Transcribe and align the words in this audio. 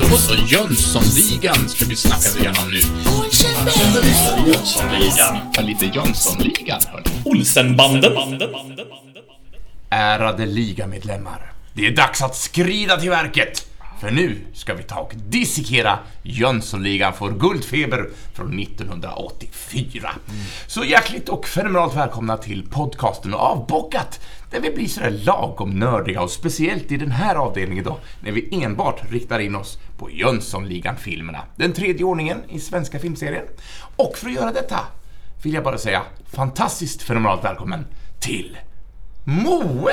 Då 0.00 0.16
så, 0.16 0.34
Jönssonligan 0.34 1.68
ska 1.68 1.84
vi 1.84 1.96
snacka 1.96 2.38
igenom 2.38 2.70
nu. 2.70 2.80
Jönssonligan. 4.46 5.38
Ja, 5.54 5.62
lite 5.62 5.86
Jönssonligan, 5.86 6.80
hörni. 6.86 7.04
Olsenbanden. 7.24 8.12
Ärade 9.90 10.46
ligamedlemmar. 10.46 11.52
Det 11.74 11.86
är 11.86 11.96
dags 11.96 12.22
att 12.22 12.36
skrida 12.36 12.96
till 12.96 13.10
verket. 13.10 13.64
För 14.00 14.10
nu 14.10 14.38
ska 14.54 14.74
vi 14.74 14.82
ta 14.82 15.00
och 15.00 15.12
dissekera 15.16 15.98
Jönssonligan 16.22 17.12
för 17.12 17.30
guldfeber 17.30 18.08
från 18.34 18.58
1984. 18.58 20.10
Så 20.66 20.84
hjärtligt 20.84 21.28
och 21.28 21.48
fenomenalt 21.48 21.96
välkomna 21.96 22.36
till 22.36 22.68
podcasten 22.70 23.34
Avbockat, 23.34 24.20
där 24.50 24.60
vi 24.60 24.70
blir 24.70 24.88
sådär 24.88 25.10
lagom 25.10 25.70
nördiga 25.70 26.22
och 26.22 26.30
speciellt 26.30 26.92
i 26.92 26.96
den 26.96 27.10
här 27.10 27.34
avdelningen 27.34 27.84
då, 27.84 27.98
när 28.20 28.32
vi 28.32 28.64
enbart 28.64 29.10
riktar 29.10 29.38
in 29.38 29.56
oss 29.56 29.78
på 29.98 30.10
Jönssonligan-filmerna, 30.10 31.42
den 31.56 31.72
tredje 31.72 32.04
ordningen 32.04 32.38
i 32.48 32.60
svenska 32.60 32.98
filmserien. 32.98 33.44
Och 33.96 34.16
för 34.16 34.26
att 34.26 34.34
göra 34.34 34.52
detta 34.52 34.80
vill 35.42 35.54
jag 35.54 35.64
bara 35.64 35.78
säga 35.78 36.02
fantastiskt 36.26 37.02
fenomenalt 37.02 37.44
välkommen 37.44 37.86
till 38.20 38.58
Moe! 39.24 39.92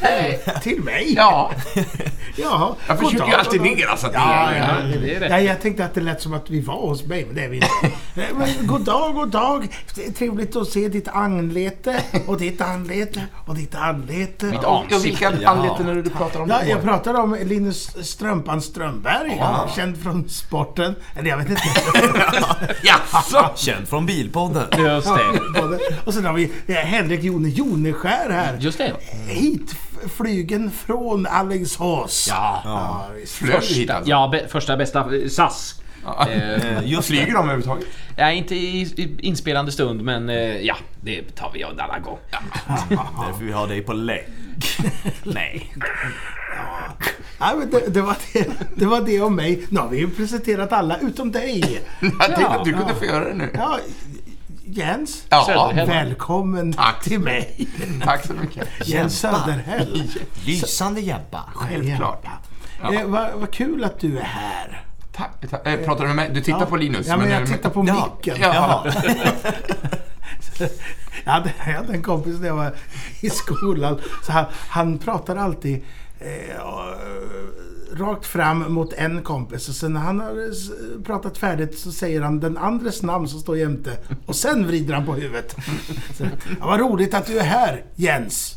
Hej! 0.00 0.40
Till 0.62 0.82
mig? 0.82 1.14
Ja, 1.16 1.50
Jaha. 2.36 2.74
jag 2.88 2.98
försöker 2.98 3.26
ju 3.26 3.34
alltid 3.34 3.60
ner 3.60 3.86
alltså. 3.86 4.06
att 4.06 4.12
Ja, 4.14 4.48
det 4.50 4.58
ja, 4.58 4.98
det 5.00 5.14
är 5.14 5.30
ja, 5.30 5.40
jag 5.40 5.60
tänkte 5.60 5.84
att 5.84 5.94
det 5.94 6.00
lät 6.00 6.22
som 6.22 6.34
att 6.34 6.50
vi 6.50 6.60
var 6.60 6.88
hos 6.88 7.04
mig, 7.04 7.24
men 7.26 7.34
det 7.34 7.44
är 7.44 7.48
vi 7.48 7.56
inte. 7.56 7.68
Men 8.34 8.66
god 8.66 8.80
dag, 8.80 9.14
god 9.14 9.28
dag. 9.28 9.68
Det 9.94 10.06
är 10.06 10.10
Trevligt 10.12 10.56
att 10.56 10.68
se 10.68 10.88
ditt 10.88 11.08
anlete 11.08 12.02
och 12.26 12.38
ditt 12.38 12.60
anlete 12.60 13.26
och 13.46 13.54
ditt 13.54 13.74
anlete. 13.74 14.46
Mitt 14.46 14.60
ja, 14.62 14.84
vilka 15.02 15.28
anleten 15.28 15.88
är 15.88 15.94
det 15.94 16.02
du 16.02 16.10
pratar 16.10 16.40
om? 16.40 16.48
Ja, 16.50 16.64
jag 16.64 16.82
pratar 16.82 17.14
om 17.14 17.36
Linus 17.42 18.06
Strumpan 18.06 18.62
Strömberg, 18.62 19.42
känd 19.76 20.02
från 20.02 20.28
sporten. 20.28 20.94
Eller 21.16 21.30
jag 21.30 21.36
vet 21.36 21.50
inte. 21.50 21.62
Jaså? 22.82 23.50
Känd 23.56 23.88
från 23.88 24.06
Bilpodden. 24.06 24.66
Just 24.78 25.06
det. 25.06 25.40
Och 26.04 26.14
sen 26.14 26.24
har 26.24 26.32
vi 26.32 26.52
eh, 26.66 26.74
Henrik 26.74 27.22
Jone 27.22 27.48
Joneskär 27.48 28.30
här. 28.30 28.45
Just 28.58 28.78
det. 28.78 28.92
Hit 29.26 29.74
flygen 30.16 30.70
från 30.70 31.26
Alingsås. 31.26 32.26
Ja. 32.30 32.60
Ja, 32.64 33.06
hit 33.60 33.90
alltså? 33.90 34.10
Ja, 34.10 34.28
be, 34.32 34.48
första 34.48 34.76
bästa 34.76 35.00
eh, 35.16 35.28
SAS. 35.28 35.80
Eh, 36.28 36.38
Eh, 36.76 36.84
Just 36.84 37.08
Flyger 37.08 37.26
de 37.26 37.36
överhuvudtaget? 37.36 37.86
ja, 38.16 38.30
inte 38.30 38.54
i, 38.54 39.16
inspelande 39.20 39.72
stund, 39.72 40.02
men 40.02 40.28
eh, 40.28 40.56
ja, 40.60 40.76
det 41.00 41.36
tar 41.36 41.50
vi 41.54 41.62
en 41.62 41.80
annan 41.80 42.02
gång. 42.02 42.18
därför 42.88 43.44
vi 43.44 43.52
har 43.52 43.66
dig 43.68 43.82
på 43.82 43.92
lägg. 43.92 44.24
Nej. 45.22 45.72
Ja, 47.38 47.54
men 47.58 47.70
det, 47.70 47.94
det, 47.94 48.02
var 48.02 48.16
det, 48.32 48.46
det 48.74 48.86
var 48.86 49.00
det 49.00 49.20
om 49.20 49.36
mig. 49.36 49.66
Nu 49.68 49.80
har 49.80 49.88
vi 49.88 49.98
ju 49.98 50.10
presenterat 50.10 50.72
alla 50.72 50.98
utom 50.98 51.32
dig. 51.32 51.80
Jag 52.00 52.18
tänkte 52.18 52.46
att 52.48 52.64
du 52.64 52.72
kunde 52.72 52.94
få 52.94 53.04
göra 53.04 53.24
det 53.28 53.34
nu. 53.34 53.50
Ja, 53.54 53.78
Jens. 54.68 55.24
Ja. 55.28 55.72
Välkommen 55.74 56.72
Tack. 56.72 57.04
till 57.04 57.20
mig. 57.20 57.68
tack 58.04 58.26
så 58.26 58.32
mycket. 58.32 58.68
Jens 58.88 59.18
Söderhäll. 59.20 60.02
Lysande 60.46 61.00
Jebba. 61.00 61.42
Självklart. 61.54 62.24
Eh, 62.92 63.04
vad, 63.04 63.28
vad 63.34 63.50
kul 63.50 63.84
att 63.84 64.00
du 64.00 64.18
är 64.18 64.22
här. 64.22 64.84
Tack. 65.12 65.30
tack. 65.50 65.66
Eh, 65.66 65.84
Pratar 65.84 66.00
du 66.02 66.06
med 66.06 66.16
mig? 66.16 66.30
Du 66.34 66.40
tittar 66.40 66.66
på 66.66 66.76
Linus? 66.76 67.06
Ja, 67.06 67.16
men 67.16 67.30
jag 67.30 67.42
eh, 67.42 67.46
tittar 67.48 67.70
på 67.70 67.84
Ja. 67.88 68.10
micken. 68.22 68.36
Ja. 68.40 68.86
Jag 71.24 71.32
hade, 71.32 71.52
jag 71.66 71.72
hade 71.72 71.92
en 71.92 72.02
kompis 72.02 72.40
när 72.40 72.46
jag 72.46 72.54
var 72.56 72.72
i 73.20 73.30
skolan. 73.30 74.00
Så 74.22 74.32
han, 74.32 74.44
han 74.68 74.98
pratar 74.98 75.36
alltid 75.36 75.84
eh, 76.18 76.56
rakt 77.98 78.26
fram 78.26 78.72
mot 78.72 78.92
en 78.92 79.22
kompis. 79.22 79.68
Och 79.68 79.74
sen 79.74 79.92
när 79.92 80.00
han 80.00 80.20
har 80.20 80.50
s- 80.50 80.70
pratat 81.04 81.38
färdigt 81.38 81.78
så 81.78 81.92
säger 81.92 82.20
han 82.20 82.40
den 82.40 82.58
andres 82.58 83.02
namn 83.02 83.28
som 83.28 83.40
står 83.40 83.58
jämte. 83.58 83.96
Och 84.26 84.36
sen 84.36 84.66
vrider 84.66 84.94
han 84.94 85.06
på 85.06 85.14
huvudet. 85.14 85.56
Så, 86.18 86.24
ja, 86.60 86.66
vad 86.66 86.80
roligt 86.80 87.14
att 87.14 87.26
du 87.26 87.38
är 87.38 87.44
här, 87.44 87.84
Jens. 87.96 88.52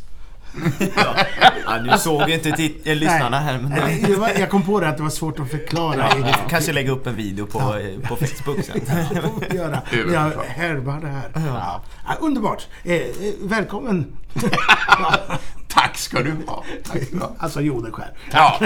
Ja, 1.66 1.78
nu 1.84 1.98
såg 1.98 2.30
inte 2.30 2.50
eh, 2.84 2.96
lyssnarna 2.96 3.40
här 3.40 3.58
men 3.60 3.70
Nej, 3.70 4.16
var, 4.16 4.30
jag 4.40 4.50
kom 4.50 4.64
på 4.64 4.80
det 4.80 4.90
att 4.90 4.98
det 4.98 5.04
var 5.04 5.10
svårt 5.10 5.40
att 5.40 5.52
förklara. 5.52 6.10
vi 6.16 6.22
får 6.24 6.50
kanske 6.50 6.74
lägga 6.74 6.92
upp 6.92 7.08
en 7.08 7.16
video 7.16 7.46
på, 7.46 7.60
eh, 7.60 8.10
på 8.10 8.16
Facebook 8.16 8.64
sen. 8.66 8.80
Det 9.14 9.22
får 9.22 9.50
vi 9.50 9.56
göra. 9.58 9.82
Jag 9.92 10.32
härmar 10.44 11.02
det 11.02 11.08
här. 11.08 11.32
Ja. 11.36 11.82
Ja, 12.08 12.14
underbart. 12.22 12.68
Eh, 12.84 12.94
eh, 12.96 13.04
välkommen. 13.42 14.06
Tack 15.70 15.98
ska 15.98 16.22
du 16.22 16.36
ha. 16.48 16.64
Tack 16.84 17.04
ska 17.04 17.16
du 17.16 17.22
ha. 17.22 17.32
Alltså 17.40 17.62
Joneskär. 17.62 18.12
Ja. 18.32 18.60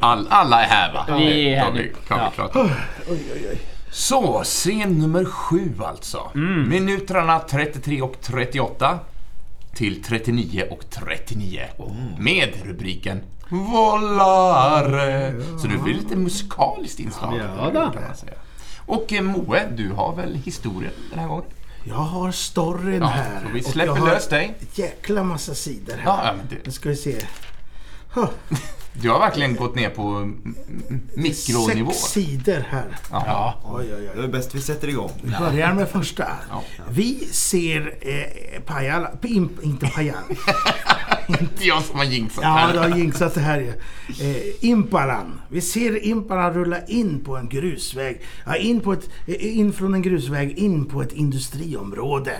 All, 0.00 0.26
alla 0.30 0.64
är 0.64 0.68
här 0.68 0.92
va? 0.92 1.06
Vi 1.18 1.48
är 1.54 1.58
här 1.58 1.66
Ja, 1.66 1.72
nu. 1.74 1.92
Ja. 2.08 2.32
Oj, 2.54 2.70
oj, 3.08 3.46
oj. 3.50 3.60
Så, 3.90 4.42
scen 4.44 4.98
nummer 4.98 5.24
sju 5.24 5.72
alltså. 5.84 6.30
Minuterna 6.68 7.38
33 7.38 8.02
och 8.02 8.20
38 8.20 8.98
till 9.74 10.02
39 10.02 10.64
och 10.70 10.90
39. 10.90 11.60
Med 12.18 12.48
rubriken 12.64 13.20
Volare. 13.50 15.34
Så 15.58 15.68
nu 15.68 15.78
blir 15.78 15.94
det 15.94 16.00
lite 16.00 16.16
musikaliskt 16.16 17.00
inslag. 17.00 17.40
Ja, 17.58 17.70
då. 17.74 17.92
Och 18.86 19.12
eh, 19.12 19.22
Moe, 19.22 19.68
du 19.76 19.92
har 19.92 20.16
väl 20.16 20.34
historien 20.34 20.92
den 21.10 21.18
här 21.18 21.28
gången? 21.28 21.44
Jag 21.84 21.94
har 21.94 22.32
storyn 22.32 23.00
Ja, 23.02 23.06
här. 23.06 23.50
vi 23.54 23.62
släpper 23.62 23.92
jag 23.94 24.00
har 24.00 24.08
lös 24.08 24.28
dig. 24.28 24.54
jäkla 24.74 25.22
massa 25.22 25.54
sidor 25.54 25.92
här. 25.92 26.02
Ja, 26.04 26.20
ja, 26.24 26.32
men 26.36 26.46
Nu 26.50 26.60
du, 26.64 26.70
ska 26.70 26.88
vi 26.88 26.96
se. 26.96 27.16
Huh, 28.14 28.28
du 28.92 29.10
har 29.10 29.18
verkligen 29.18 29.56
gått 29.56 29.74
ner 29.74 29.90
på 29.90 30.32
mikronivå. 31.14 31.90
Sex 31.92 32.12
sidor 32.12 32.64
här. 32.68 32.96
Ja. 33.10 33.60
Oj, 33.64 33.94
oj, 33.94 34.08
oj. 34.08 34.10
Det 34.16 34.22
är 34.22 34.28
bäst 34.28 34.54
vi 34.54 34.60
sätter 34.60 34.88
igång. 34.88 35.10
Vi 35.22 35.30
börjar 35.38 35.72
med 35.74 35.88
första. 35.88 36.26
Ja. 36.50 36.62
Vi 36.90 37.14
ser 37.30 37.94
eh, 38.00 38.60
Pajala, 38.62 39.08
Pim, 39.08 39.48
inte 39.62 39.86
Pajala. 39.86 40.20
Inte 41.40 41.64
jag 41.64 41.82
som 41.82 41.98
har 41.98 42.04
jinxat 42.04 42.44
Ja, 42.44 42.48
här. 42.48 42.72
du 42.72 42.78
har 42.78 42.98
jinxat 42.98 43.34
det 43.34 43.40
här 43.40 43.60
ju. 43.60 43.68
Eh, 44.30 44.64
Impalan. 44.70 45.40
Vi 45.48 45.60
ser 45.60 46.04
Impalan 46.06 46.54
rulla 46.54 46.86
in 46.86 47.24
på 47.24 47.36
en 47.36 47.48
grusväg. 47.48 48.20
Ja, 48.46 48.56
in, 48.56 48.80
på 48.80 48.92
ett, 48.92 49.08
eh, 49.26 49.58
in 49.58 49.72
från 49.72 49.94
en 49.94 50.02
grusväg 50.02 50.58
in 50.58 50.84
på 50.86 51.02
ett 51.02 51.12
industriområde. 51.12 52.32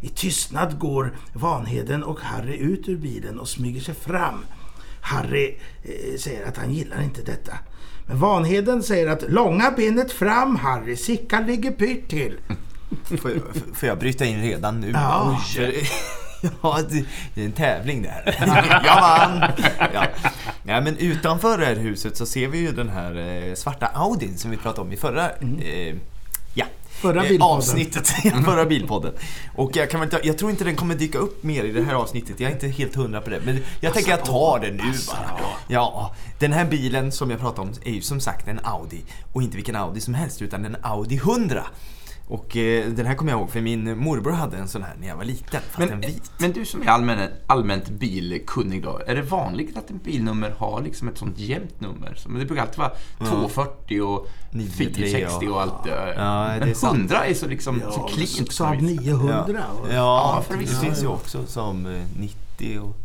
I 0.00 0.08
tystnad 0.08 0.78
går 0.78 1.16
Vanheden 1.32 2.02
och 2.04 2.20
Harry 2.20 2.56
ut 2.56 2.88
ur 2.88 2.96
bilen 2.96 3.38
och 3.40 3.48
smyger 3.48 3.80
sig 3.80 3.94
fram. 3.94 4.44
Harry 5.02 5.58
eh, 5.82 6.18
säger 6.18 6.46
att 6.48 6.56
han 6.56 6.70
gillar 6.72 7.02
inte 7.02 7.22
detta. 7.22 7.52
Men 8.06 8.18
Vanheden 8.18 8.82
säger 8.82 9.06
att 9.08 9.30
långa 9.30 9.70
benet 9.70 10.12
fram 10.12 10.56
Harry, 10.56 10.96
Sickan 10.96 11.46
ligger 11.46 11.70
pyrt 11.70 12.08
till. 12.08 12.38
Får 13.22 13.30
jag, 13.30 13.40
får 13.74 13.88
jag 13.88 13.98
bryta 13.98 14.24
in 14.24 14.42
redan 14.42 14.80
nu? 14.80 14.90
Ja. 14.94 15.40
För- 15.54 15.72
Ja, 16.62 16.78
det, 17.34 17.40
är 17.42 17.44
en 17.44 17.52
tävling 17.52 18.02
det 18.02 18.08
här. 18.08 18.36
Jag 18.84 19.00
vann! 19.00 19.52
Ja. 19.94 20.04
ja, 20.64 20.80
men 20.80 20.96
utanför 20.96 21.58
det 21.58 21.66
här 21.66 21.76
huset 21.76 22.16
så 22.16 22.26
ser 22.26 22.48
vi 22.48 22.58
ju 22.58 22.72
den 22.72 22.88
här 22.88 23.16
eh, 23.48 23.54
svarta 23.54 23.86
Audin 23.86 24.38
som 24.38 24.50
vi 24.50 24.56
pratade 24.56 24.80
om 24.86 24.92
i 24.92 24.96
förra 24.96 25.30
eh, 25.30 25.86
ja, 25.88 25.94
Förra 27.02 27.22
eh, 27.22 27.28
bilpodden. 27.28 27.56
avsnittet. 27.56 28.08
förra 28.44 28.64
bilpodden. 28.64 29.12
Och 29.56 29.76
jag, 29.76 29.90
kan 29.90 30.00
väl 30.00 30.10
ta, 30.10 30.18
jag 30.22 30.38
tror 30.38 30.50
inte 30.50 30.64
den 30.64 30.76
kommer 30.76 30.94
dyka 30.94 31.18
upp 31.18 31.42
mer 31.42 31.64
i 31.64 31.72
det 31.72 31.82
här 31.82 31.94
avsnittet. 31.94 32.40
Jag 32.40 32.50
är 32.50 32.54
inte 32.54 32.68
helt 32.68 32.94
hundra 32.94 33.20
på 33.20 33.30
det. 33.30 33.40
Men 33.44 33.58
jag 33.80 33.94
tänker 33.94 34.10
jag 34.10 34.24
tar 34.24 34.58
det 34.58 34.70
nu 34.70 34.92
bara. 35.08 35.40
Ja, 35.68 36.14
den 36.38 36.52
här 36.52 36.64
bilen 36.64 37.12
som 37.12 37.30
jag 37.30 37.40
pratade 37.40 37.68
om 37.68 37.74
är 37.84 37.90
ju 37.90 38.00
som 38.00 38.20
sagt 38.20 38.48
en 38.48 38.60
Audi. 38.62 39.00
Och 39.32 39.42
inte 39.42 39.56
vilken 39.56 39.76
Audi 39.76 40.00
som 40.00 40.14
helst 40.14 40.42
utan 40.42 40.64
en 40.64 40.76
Audi 40.82 41.16
100. 41.16 41.64
Och 42.26 42.56
eh, 42.56 42.86
den 42.88 43.06
här 43.06 43.14
kommer 43.14 43.32
jag 43.32 43.40
ihåg 43.40 43.50
för 43.50 43.60
min 43.60 43.98
morbror 43.98 44.32
hade 44.32 44.56
en 44.56 44.68
sån 44.68 44.82
här 44.82 44.94
när 45.00 45.08
jag 45.08 45.16
var 45.16 45.24
liten. 45.24 45.60
Fast 45.70 45.78
en 45.80 45.88
Men, 45.88 46.00
vit. 46.00 46.30
men 46.38 46.52
du 46.52 46.64
som 46.64 46.82
är 46.82 46.86
allmän, 46.86 47.28
allmänt 47.46 47.88
bilkunnig 47.88 48.82
då, 48.82 49.00
är 49.06 49.14
det 49.14 49.22
vanligt 49.22 49.76
att 49.76 49.90
en 49.90 49.98
bilnummer 49.98 50.54
har 50.58 50.82
liksom 50.82 51.08
ett 51.08 51.18
sånt 51.18 51.38
jämnt 51.38 51.80
nummer? 51.80 52.14
Så- 52.16 52.28
Men 52.28 52.38
det 52.40 52.46
brukar 52.46 52.62
alltid 52.62 52.78
vara 52.78 52.92
240 53.18 54.00
och 54.02 54.26
930 54.50 54.94
460 54.94 55.46
och 55.48 55.62
allt 55.62 55.84
det 55.84 55.90
där. 55.90 56.06
Ja, 56.18 56.48
det 56.48 56.54
är 56.62 56.66
Men 56.66 56.74
sant. 56.74 56.96
100 56.98 57.26
är 57.26 57.34
så 57.34 57.46
liksom 57.46 57.80
så 57.80 57.86
Ja, 58.00 58.08
cleant. 58.14 58.46
på 58.46 58.52
Saab 58.52 58.74
något 58.74 58.82
vis. 58.90 59.00
900. 59.00 59.64
och- 59.80 59.88
Ja, 59.92 60.44
Ja, 60.50 60.56
det 60.58 60.66
finns 60.66 61.02
ju 61.02 61.06
också 61.06 61.46
som 61.46 61.86
eh, 61.86 62.02
90 62.18 62.78
och... 62.80 62.96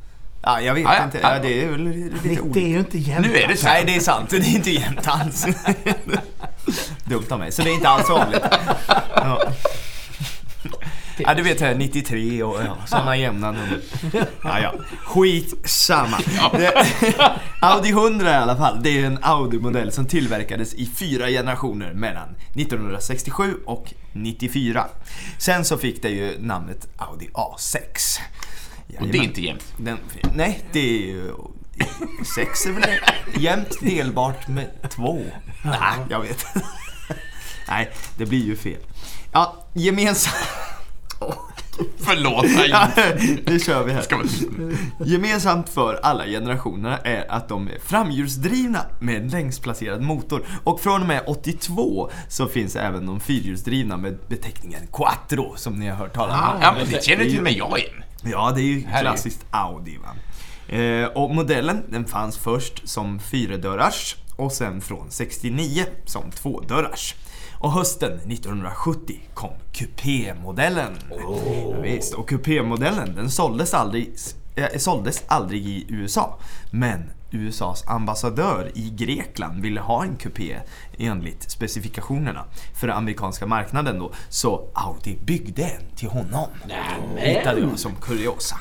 Ja, 0.42 0.62
jag 0.62 0.74
vet 0.74 0.84
Ja, 0.84 0.96
ja, 0.98 1.04
inte. 1.04 1.20
ja. 1.22 1.36
Ja, 1.36 1.42
det 1.42 1.64
är 1.64 1.70
väl 1.72 1.84
lite 1.84 2.16
90 2.28 2.42
olika. 2.42 2.60
är 2.60 2.68
ju 2.68 2.80
inte 2.80 2.98
jämnt. 2.98 3.28
Nu 3.28 3.36
är 3.38 3.48
det 3.48 3.58
så. 3.58 3.66
Nej, 3.68 3.84
det 3.88 3.96
är 3.96 4.00
sant. 4.00 4.30
Det 4.30 4.38
är 4.38 4.56
inte 4.56 4.72
jämnt 4.72 5.08
alls. 5.08 5.46
Dumt 7.06 7.26
av 7.30 7.40
mig. 7.40 7.52
Så 7.52 7.62
det 7.62 7.70
är 7.70 7.74
inte 7.74 7.90
alls 7.90 8.10
vanligt. 8.10 8.44
Ja. 9.16 9.54
Ja, 11.20 11.34
du 11.34 11.42
vet 11.42 11.62
här 11.62 11.76
93 11.76 12.44
och 12.44 12.62
ja, 12.64 12.78
sådana 12.86 13.18
jämna 13.18 13.52
nummer. 13.52 13.80
Ja, 14.44 14.60
ja. 14.60 14.74
Skitsamma. 15.06 16.18
Det, 16.52 16.86
Audi 17.62 17.90
100 17.90 18.32
i 18.32 18.36
alla 18.36 18.56
fall, 18.56 18.84
det 18.84 19.02
är 19.02 19.06
en 19.06 19.18
Audi-modell 19.22 19.92
som 19.92 20.06
tillverkades 20.06 20.74
i 20.74 20.86
fyra 20.86 21.28
generationer 21.28 21.94
mellan 21.94 22.30
1967 22.56 23.54
och 23.66 23.94
94. 24.14 24.86
Sen 25.38 25.66
så 25.66 25.78
fick 25.78 26.02
det 26.02 26.10
ju 26.10 26.38
namnet 26.40 26.88
Audi 26.98 27.30
A6. 27.34 28.20
Och 29.00 29.08
det 29.08 29.18
är 29.18 29.24
inte 29.24 29.42
jämnt. 29.42 29.74
Den, 29.78 29.98
nej, 30.36 30.64
det 30.72 30.80
är 30.80 31.08
ju... 31.08 31.32
Sex 32.36 32.66
är 32.66 32.72
väl 32.72 32.90
jämnt 33.38 33.80
delbart 33.82 34.48
med 34.48 34.90
två? 34.90 35.22
Nej, 35.64 36.00
jag 36.10 36.22
vet 36.22 36.46
Nej, 37.68 37.92
det 38.18 38.26
blir 38.26 38.46
ju 38.46 38.56
fel. 38.56 38.82
Ja, 39.32 39.66
gemensamt... 39.74 40.36
Förlåt 42.00 42.44
mig. 42.44 42.70
Ja, 42.70 42.88
nu 43.46 43.60
kör 43.60 43.84
vi 43.84 43.94
här. 43.94 44.06
Gemensamt 45.06 45.70
för 45.70 46.00
alla 46.04 46.26
generationerna 46.26 46.98
är 46.98 47.32
att 47.32 47.50
de 47.50 47.68
är 47.68 47.80
framhjulsdrivna 47.80 48.80
med 49.00 49.32
längsplacerad 49.32 50.02
motor. 50.02 50.46
Och 50.64 50.80
från 50.82 51.02
och 51.02 51.08
med 51.08 51.24
82 51.28 52.12
så 52.30 52.48
finns 52.48 52.76
även 52.76 53.06
de 53.06 53.20
fyrhjulsdrivna 53.20 53.98
med 53.98 54.18
beteckningen 54.28 54.88
Quattro 54.94 55.56
som 55.56 55.80
ni 55.80 55.88
har 55.88 55.96
hört 55.96 56.14
talas 56.14 56.54
om. 56.54 56.62
Ja, 56.62 56.74
men 56.78 56.90
det 56.92 57.04
känner 57.04 57.24
till 57.24 57.38
och 57.38 57.44
med 57.44 57.54
jag 57.54 57.80
igen. 57.80 58.04
Ja, 58.24 58.52
det 58.56 58.62
är 58.62 58.64
ju 58.64 58.84
klassiskt 59.00 59.46
Audi 59.52 59.98
va. 59.98 60.10
Eh, 60.70 61.06
och 61.06 61.36
modellen 61.36 61.84
den 61.90 62.06
fanns 62.06 62.38
först 62.38 62.90
som 62.90 63.20
fyradörrars 63.20 64.16
och 64.36 64.52
sen 64.52 64.82
från 64.82 65.12
69 65.12 65.86
som 66.06 66.32
tvådörrars. 66.32 67.16
Och 67.60 67.72
hösten 67.72 68.12
1970 68.14 69.20
kom 69.34 69.54
kupémodellen. 69.72 70.98
Ja, 71.10 71.40
visst, 71.82 72.14
och 72.14 72.30
kupémodellen 72.30 73.16
den 73.16 73.30
såldes 73.32 73.74
aldrig, 73.74 74.14
eh, 74.56 74.78
såldes 74.78 75.24
aldrig 75.28 75.68
i 75.68 75.86
USA. 75.90 76.40
Men 76.72 77.10
USAs 77.32 77.88
ambassadör 77.88 78.72
i 78.76 78.90
Grekland 78.90 79.62
ville 79.62 79.82
ha 79.82 80.04
en 80.04 80.16
kupé 80.16 80.58
enligt 80.98 81.52
specifikationerna 81.52 82.46
för 82.74 82.88
den 82.88 82.98
amerikanska 82.98 83.46
marknaden 83.46 84.00
då. 84.00 84.12
Så 84.30 84.70
Audi 84.74 85.18
byggde 85.26 85.64
en 85.64 85.96
till 85.96 86.10
honom. 86.10 86.48
Hittade 87.18 87.60
jag 87.60 87.80
som 87.80 87.96
kuriosa. 87.96 88.56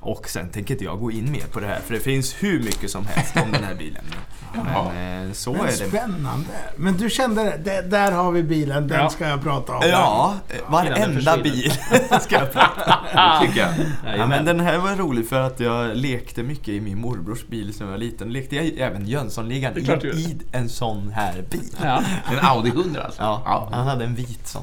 Och 0.00 0.28
sen 0.28 0.48
tänker 0.50 0.74
inte 0.74 0.84
jag 0.84 1.00
gå 1.00 1.10
in 1.10 1.32
mer 1.32 1.44
på 1.52 1.60
det 1.60 1.66
här 1.66 1.80
för 1.86 1.94
det 1.94 2.00
finns 2.00 2.34
hur 2.42 2.62
mycket 2.62 2.90
som 2.90 3.06
helst 3.06 3.36
om 3.36 3.52
den 3.52 3.64
här 3.64 3.74
bilen. 3.74 4.04
Men 4.54 5.26
eh, 5.26 5.32
så 5.32 5.52
Men 5.52 5.60
är 5.60 5.66
det. 5.66 5.72
spännande. 5.72 6.48
Men 6.76 6.96
du 6.96 7.10
kände, 7.10 7.60
det, 7.64 7.82
där 7.90 8.12
har 8.12 8.32
vi 8.32 8.42
bilen, 8.42 8.88
den 8.88 9.00
Ja. 9.00 9.10
ska 9.10 9.28
jag 9.28 9.42
prata 9.42 9.72
om. 9.76 9.82
Ja, 9.90 10.34
varenda 10.66 11.32
den 11.34 11.42
bil 11.42 11.72
ska 12.20 12.36
jag 12.38 12.52
prata 12.52 12.98
Det 13.40 13.46
tycker 13.46 13.60
jag. 13.60 13.74
Ja, 14.18 14.26
men 14.26 14.44
den 14.44 14.60
här 14.60 14.78
var 14.78 14.96
rolig 14.96 15.28
för 15.28 15.40
att 15.40 15.60
jag 15.60 15.96
lekte 15.96 16.42
mycket 16.42 16.68
i 16.68 16.80
min 16.80 17.00
morbrors 17.00 17.46
bil 17.46 17.72
när 17.78 17.86
jag 17.86 17.90
var 17.90 17.98
liten. 17.98 18.32
Lekte 18.32 18.56
jag 18.56 18.66
även 18.78 19.06
Jönssonligan 19.06 19.78
i, 19.78 19.80
i 20.06 20.38
en 20.52 20.68
sån 20.68 21.10
här 21.14 21.44
bil. 21.50 21.76
Ja. 21.82 22.02
En 22.32 22.38
Audi 22.46 22.70
100 22.70 23.02
alltså. 23.04 23.22
Ja, 23.22 23.68
han 23.72 23.86
hade 23.86 24.04
en 24.04 24.14
vit 24.14 24.46
sån. 24.46 24.62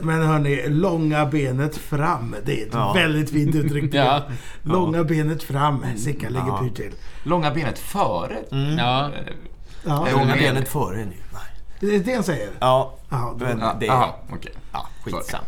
Men, 0.00 0.22
hörni, 0.22 0.68
långa 0.68 1.26
benet 1.26 1.76
fram. 1.76 2.34
Det 2.44 2.62
är 2.62 2.66
ett 2.66 2.72
Ja. 2.74 2.92
väldigt 2.92 3.30
fint 3.30 3.54
uttryck. 3.54 3.94
Ja. 3.94 4.22
Långa 4.62 5.04
benet 5.04 5.42
fram. 5.42 5.84
Sickan 5.96 6.32
ligger 6.32 6.46
Ja. 6.46 6.58
pyrt 6.62 6.76
till. 6.76 6.92
Långa 7.22 7.50
benet 7.50 7.78
före. 7.78 8.38
Ja. 8.78 9.04
Eh, 9.06 9.10
Ja, 9.84 9.96
Långa 9.98 10.10
Långa 10.12 10.32
ben. 10.34 10.38
benet 10.54 10.68
före 10.68 10.96
nu. 10.96 11.04
Nej. 11.32 11.42
det 11.80 11.94
är 11.96 11.98
det 12.00 12.14
han 12.14 12.24
säger. 12.24 12.48
Ja, 12.60 12.96
Ja, 13.10 13.36
då- 13.38 13.44
men 13.44 13.58
ja, 13.58 13.76
det... 13.80 13.88
Aha, 13.88 14.18
okej. 14.32 14.52
Ja, 14.72 14.86
skitsamma. 15.04 15.44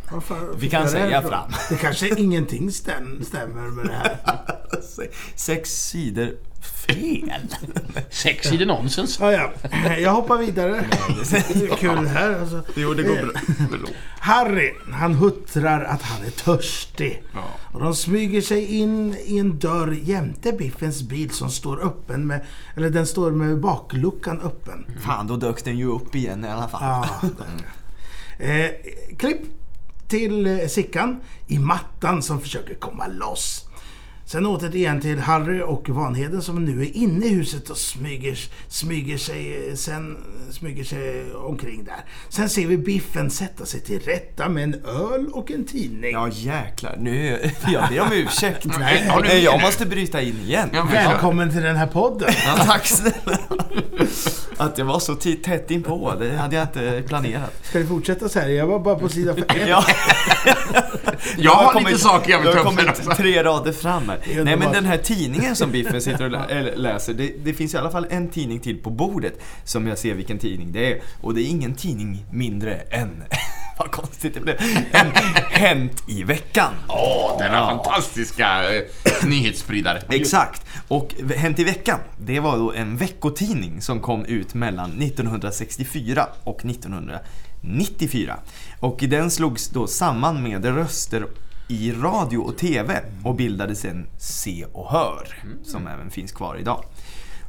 Vi 0.56 0.70
kan 0.70 0.88
säga 0.88 1.22
fram. 1.22 1.50
Det 1.70 1.76
kanske 1.76 2.08
ingenting 2.20 2.70
stäm, 2.70 3.24
stämmer 3.24 3.62
med 3.70 3.84
det 3.86 3.92
här. 3.92 4.16
Sex 5.36 5.70
sidor 5.70 6.30
fel. 6.62 7.40
Sex 8.10 8.48
sidor 8.48 8.66
nonsens. 8.66 9.18
Ja, 9.20 9.32
ja. 9.32 9.52
Jag 9.98 10.10
hoppar 10.10 10.38
vidare. 10.38 10.84
Det 11.30 11.36
är 11.36 11.76
kul 11.76 12.06
här. 12.06 12.40
Alltså. 12.40 12.62
Jo, 12.76 12.94
det 12.94 13.02
går 13.02 13.14
bra. 13.14 13.40
Förlåt. 13.70 13.90
Harry, 14.18 14.74
han 14.92 15.14
huttrar 15.14 15.84
att 15.84 16.02
han 16.02 16.26
är 16.26 16.30
törstig. 16.30 17.22
Ja. 17.34 17.44
Och 17.72 17.80
de 17.80 17.94
smyger 17.94 18.40
sig 18.40 18.64
in 18.78 19.16
i 19.24 19.38
en 19.38 19.58
dörr 19.58 19.98
jämte 20.02 20.52
Biffens 20.52 21.02
bil 21.02 21.30
som 21.30 21.50
står 21.50 21.84
öppen 21.86 22.26
med, 22.26 22.44
eller 22.76 22.90
den 22.90 23.06
står 23.06 23.30
med 23.30 23.60
bakluckan 23.60 24.40
öppen. 24.40 24.86
Fan, 25.04 25.26
då 25.26 25.36
dök 25.36 25.64
den 25.64 25.78
ju 25.78 25.86
upp 25.86 26.14
igen 26.14 26.44
i 26.44 26.48
alla 26.48 26.68
fall. 26.68 26.82
Ja. 26.82 28.44
eh, 28.44 28.70
klipp 29.18 29.40
till 30.08 30.46
eh, 30.46 30.66
Sickan 30.68 31.20
i 31.46 31.58
mattan 31.58 32.22
som 32.22 32.40
försöker 32.40 32.74
komma 32.74 33.06
loss. 33.06 33.64
Sen 34.32 34.46
återigen 34.46 35.00
till 35.00 35.18
Harry 35.18 35.60
och 35.62 35.88
Vanheden 35.88 36.42
som 36.42 36.64
nu 36.64 36.82
är 36.82 36.96
inne 36.96 37.26
i 37.26 37.28
huset 37.28 37.70
och 37.70 37.76
smyger, 37.76 38.38
smyger, 38.68 39.18
sig, 39.18 39.72
sen, 39.76 40.16
smyger 40.50 40.84
sig 40.84 41.34
omkring 41.34 41.84
där. 41.84 42.04
Sen 42.28 42.48
ser 42.48 42.66
vi 42.66 42.78
Biffen 42.78 43.30
sätta 43.30 43.66
sig 43.66 43.80
till 43.80 44.00
rätta 44.00 44.48
med 44.48 44.64
en 44.64 44.74
öl 44.74 45.26
och 45.32 45.50
en 45.50 45.64
tidning. 45.64 46.12
Ja 46.12 46.28
jäklar, 46.28 46.96
nu... 47.00 47.50
Jag 47.72 47.88
ber 47.88 48.00
om 48.00 48.12
ursäkt. 48.12 48.64
Nej, 48.78 49.06
har 49.08 49.20
Nej, 49.22 49.44
jag 49.44 49.56
mer? 49.56 49.66
måste 49.66 49.86
bryta 49.86 50.22
in 50.22 50.40
igen. 50.40 50.68
Välkommen 50.92 51.50
till 51.50 51.62
den 51.62 51.76
här 51.76 51.86
podden. 51.86 52.32
Ja, 52.46 52.64
tack 52.64 52.86
snälla. 52.86 53.38
Att 54.56 54.78
jag 54.78 54.84
var 54.84 54.98
så 55.00 55.14
tätt 55.14 55.70
inpå, 55.70 56.14
det 56.20 56.36
hade 56.36 56.56
jag 56.56 56.64
inte 56.64 57.02
planerat. 57.08 57.52
Ska 57.62 57.78
vi 57.78 57.86
fortsätta 57.86 58.28
så 58.28 58.40
här? 58.40 58.48
Jag 58.48 58.66
var 58.66 58.78
bara 58.78 58.94
på 58.94 59.08
sida 59.08 59.34
fem. 59.34 59.44
Ja, 59.68 59.84
Jag 61.38 61.52
har 61.52 61.72
kommit- 61.72 61.88
lite 61.88 62.00
saker 62.00 62.30
jag 62.30 62.38
vill 62.38 62.46
jag 62.46 62.56
ta 62.56 62.62
har 62.62 62.72
upp 62.72 62.78
sen 62.78 62.86
kommit 62.86 63.08
också. 63.08 63.22
tre 63.22 63.42
rader 63.42 63.72
fram 63.72 64.08
här. 64.08 64.18
Nej 64.26 64.56
men 64.56 64.72
den 64.72 64.84
här 64.84 64.98
tidningen 64.98 65.56
som 65.56 65.70
Biffen 65.70 66.00
sitter 66.02 66.24
och 66.24 66.30
lä- 66.30 66.76
läser, 66.76 67.14
det, 67.14 67.32
det 67.44 67.54
finns 67.54 67.74
i 67.74 67.76
alla 67.76 67.90
fall 67.90 68.06
en 68.10 68.28
tidning 68.28 68.60
till 68.60 68.78
på 68.82 68.90
bordet 68.90 69.40
som 69.64 69.86
jag 69.86 69.98
ser 69.98 70.14
vilken 70.14 70.38
tidning 70.38 70.72
det 70.72 70.92
är. 70.92 71.00
Och 71.20 71.34
det 71.34 71.40
är 71.42 71.46
ingen 71.46 71.74
tidning 71.74 72.24
mindre 72.32 72.74
än, 72.74 73.22
vad 73.78 73.90
konstigt 73.90 74.34
det 74.34 74.40
blev, 74.40 74.56
än 74.92 75.06
Hänt 75.50 76.02
i 76.08 76.22
veckan. 76.22 76.72
Åh, 76.88 77.38
denna 77.38 77.66
fantastiska 77.66 78.74
eh, 78.76 78.82
nyhetsspridare. 79.26 80.02
Exakt. 80.08 80.66
Och 80.88 81.14
Hänt 81.36 81.58
i 81.58 81.64
veckan, 81.64 81.98
det 82.18 82.40
var 82.40 82.56
då 82.58 82.72
en 82.72 82.96
veckotidning 82.96 83.80
som 83.80 84.00
kom 84.00 84.24
ut 84.24 84.54
mellan 84.54 85.02
1964 85.02 86.26
och 86.44 86.64
1994. 86.64 88.36
Och 88.80 88.98
den 89.08 89.30
slogs 89.30 89.68
då 89.68 89.86
samman 89.86 90.42
med 90.42 90.64
röster 90.64 91.26
i 91.72 91.92
radio 91.92 92.38
och 92.38 92.58
TV 92.58 93.00
och 93.24 93.34
bildade 93.34 93.74
sen 93.74 94.06
Se 94.18 94.64
och 94.72 94.90
Hör, 94.90 95.28
som 95.64 95.86
även 95.86 96.10
finns 96.10 96.32
kvar 96.32 96.56
idag. 96.56 96.84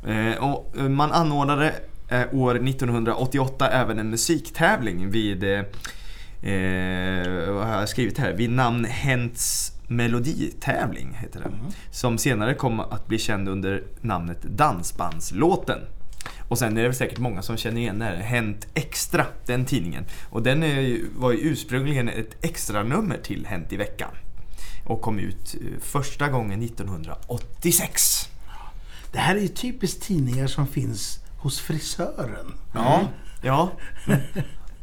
Eh, 0.07 0.43
Och 0.43 0.77
eh, 0.77 0.89
man 0.89 1.11
anordnade 1.11 1.73
eh, 2.09 2.33
år 2.33 2.55
1988 2.67 3.69
även 3.69 3.99
en 3.99 4.09
musiktävling 4.09 5.09
vid 5.11 5.43
eh, 5.43 5.61
Eh, 6.45 7.51
vad 7.53 7.67
har 7.67 7.79
jag 7.79 7.89
skrivit 7.89 8.17
här? 8.17 8.33
Vid 8.33 8.49
namn 8.49 8.85
Hents 8.85 9.71
meloditävling 9.87 11.13
heter 11.21 11.39
den. 11.39 11.51
Som 11.91 12.17
senare 12.17 12.53
kom 12.53 12.79
att 12.79 13.07
bli 13.07 13.19
känd 13.19 13.49
under 13.49 13.83
namnet 14.01 14.41
Dansbandslåten. 14.41 15.79
Och 16.47 16.57
sen 16.59 16.77
är 16.77 16.83
det 16.83 16.93
säkert 16.93 17.19
många 17.19 17.41
som 17.41 17.57
känner 17.57 17.81
igen 17.81 17.99
det 17.99 18.05
här, 18.05 18.15
Hänt 18.15 18.67
Extra, 18.73 19.25
den 19.45 19.65
tidningen. 19.65 20.05
Och 20.29 20.43
den 20.43 20.61
ju- 20.63 21.09
var 21.15 21.31
ju 21.31 21.37
ursprungligen 21.37 22.09
ett 22.09 22.35
extra 22.41 22.83
nummer 22.83 23.17
till 23.17 23.45
Hänt 23.45 23.73
i 23.73 23.77
veckan. 23.77 24.11
Och 24.85 25.01
kom 25.01 25.19
ut 25.19 25.55
eh, 25.61 25.79
första 25.81 26.29
gången 26.29 26.61
1986. 26.63 28.29
Det 29.11 29.19
här 29.19 29.35
är 29.35 29.39
ju 29.39 29.47
typiskt 29.47 30.03
tidningar 30.03 30.47
som 30.47 30.67
finns 30.67 31.19
hos 31.37 31.59
frisören. 31.59 32.53
Ja, 32.73 33.01
ja. 33.41 33.71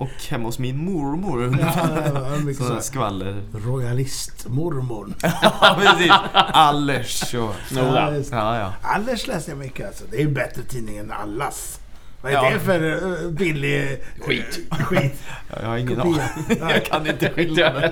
Och 0.01 0.09
hemma 0.29 0.45
hos 0.49 0.59
min 0.59 0.85
mormor. 0.85 1.59
Ja, 1.61 2.55
så. 2.59 2.81
skvaller. 2.81 3.43
Royalistmormor. 3.53 5.15
Ja, 5.43 5.79
precis. 5.81 6.13
Allers 6.35 7.35
och... 7.35 7.55
Just- 7.71 8.33
Ja, 8.33 8.59
ja. 8.59 8.73
Allers 8.83 9.27
läste 9.27 9.51
jag 9.51 9.59
mycket 9.59 9.87
alltså. 9.87 10.05
Det 10.11 10.17
är 10.17 10.21
ju 10.21 10.29
bättre 10.31 10.63
tidning 10.63 10.97
än 10.97 11.13
Allas. 11.13 11.81
Vad 12.23 12.33
är 12.33 12.37
Ja. 12.37 12.51
det 12.51 12.61
för 12.61 12.83
uh, 12.83 13.31
billig 13.31 14.01
Skit. 14.21 14.59
skit? 14.71 15.23
Jag 15.63 15.69
har 15.69 15.77
ingen 15.77 16.01
aning. 16.01 16.21
Jag 16.61 16.85
kan 16.85 17.07
inte 17.07 17.31
skilja. 17.31 17.83
Eh, 17.85 17.91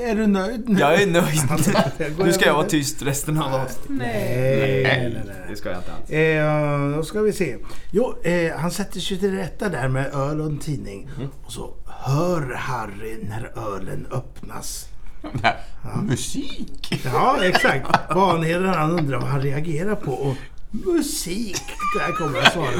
Är 0.00 0.14
du 0.14 0.26
nöjd 0.26 0.68
nu? 0.68 0.80
Jag 0.80 1.02
är 1.02 1.06
nöjd. 1.06 2.16
Går 2.16 2.24
Nu 2.24 2.32
ska 2.32 2.46
jag 2.46 2.54
vara 2.54 2.66
tyst 2.66 3.02
resten 3.02 3.38
av 3.38 3.54
avsnittet. 3.54 3.88
Nej, 3.88 4.82
nej, 4.82 5.22
nej. 5.26 5.34
Det 5.48 5.56
ska 5.56 5.68
jag 5.68 5.78
inte 5.78 5.92
alls. 5.92 6.10
Eh, 6.10 6.96
då 6.96 7.04
ska 7.04 7.20
vi 7.20 7.32
se. 7.32 7.56
Jo, 7.90 8.14
eh, 8.22 8.56
han 8.56 8.70
sätter 8.70 9.00
sig 9.00 9.18
till 9.18 9.36
rätta 9.36 9.68
där 9.68 9.88
med 9.88 10.14
öl 10.14 10.40
och 10.40 10.46
en 10.46 10.58
tidning. 10.58 11.10
Och 11.44 11.52
så 11.52 11.74
hör 11.86 12.54
Harry 12.54 13.18
när 13.22 13.74
ölen 13.74 14.06
öppnas. 14.10 14.88
Musik! 16.02 17.02
Ja, 17.04 17.38
exakt. 17.42 17.86
Vanheden 18.14 18.68
han 18.68 18.90
undrar 18.90 19.18
vad 19.18 19.28
han 19.28 19.40
reagerar 19.40 19.94
på. 19.94 20.12
Och 20.12 20.36
musik, 20.70 21.62
där 21.98 22.12
kommer 22.12 22.38
jag 22.38 22.52
svara 22.52 22.72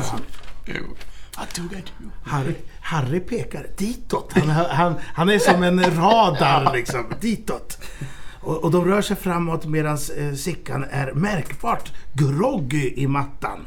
Harry, 2.23 2.55
Harry 2.81 3.21
pekar 3.21 3.67
ditåt. 3.77 4.33
Han, 4.33 4.49
han, 4.51 4.95
han 5.01 5.29
är 5.29 5.39
som 5.39 5.63
en 5.63 5.81
radar 5.81 6.73
liksom, 6.77 7.05
ditåt. 7.21 7.79
Och, 8.41 8.65
och 8.65 8.71
de 8.71 8.85
rör 8.85 9.03
sig 9.03 9.17
framåt 9.17 9.67
medan 9.67 9.99
eh, 10.17 10.35
Sickan 10.35 10.85
är 10.91 11.13
märkbart 11.13 11.93
groggy 12.13 12.93
i 12.97 13.07
mattan. 13.07 13.67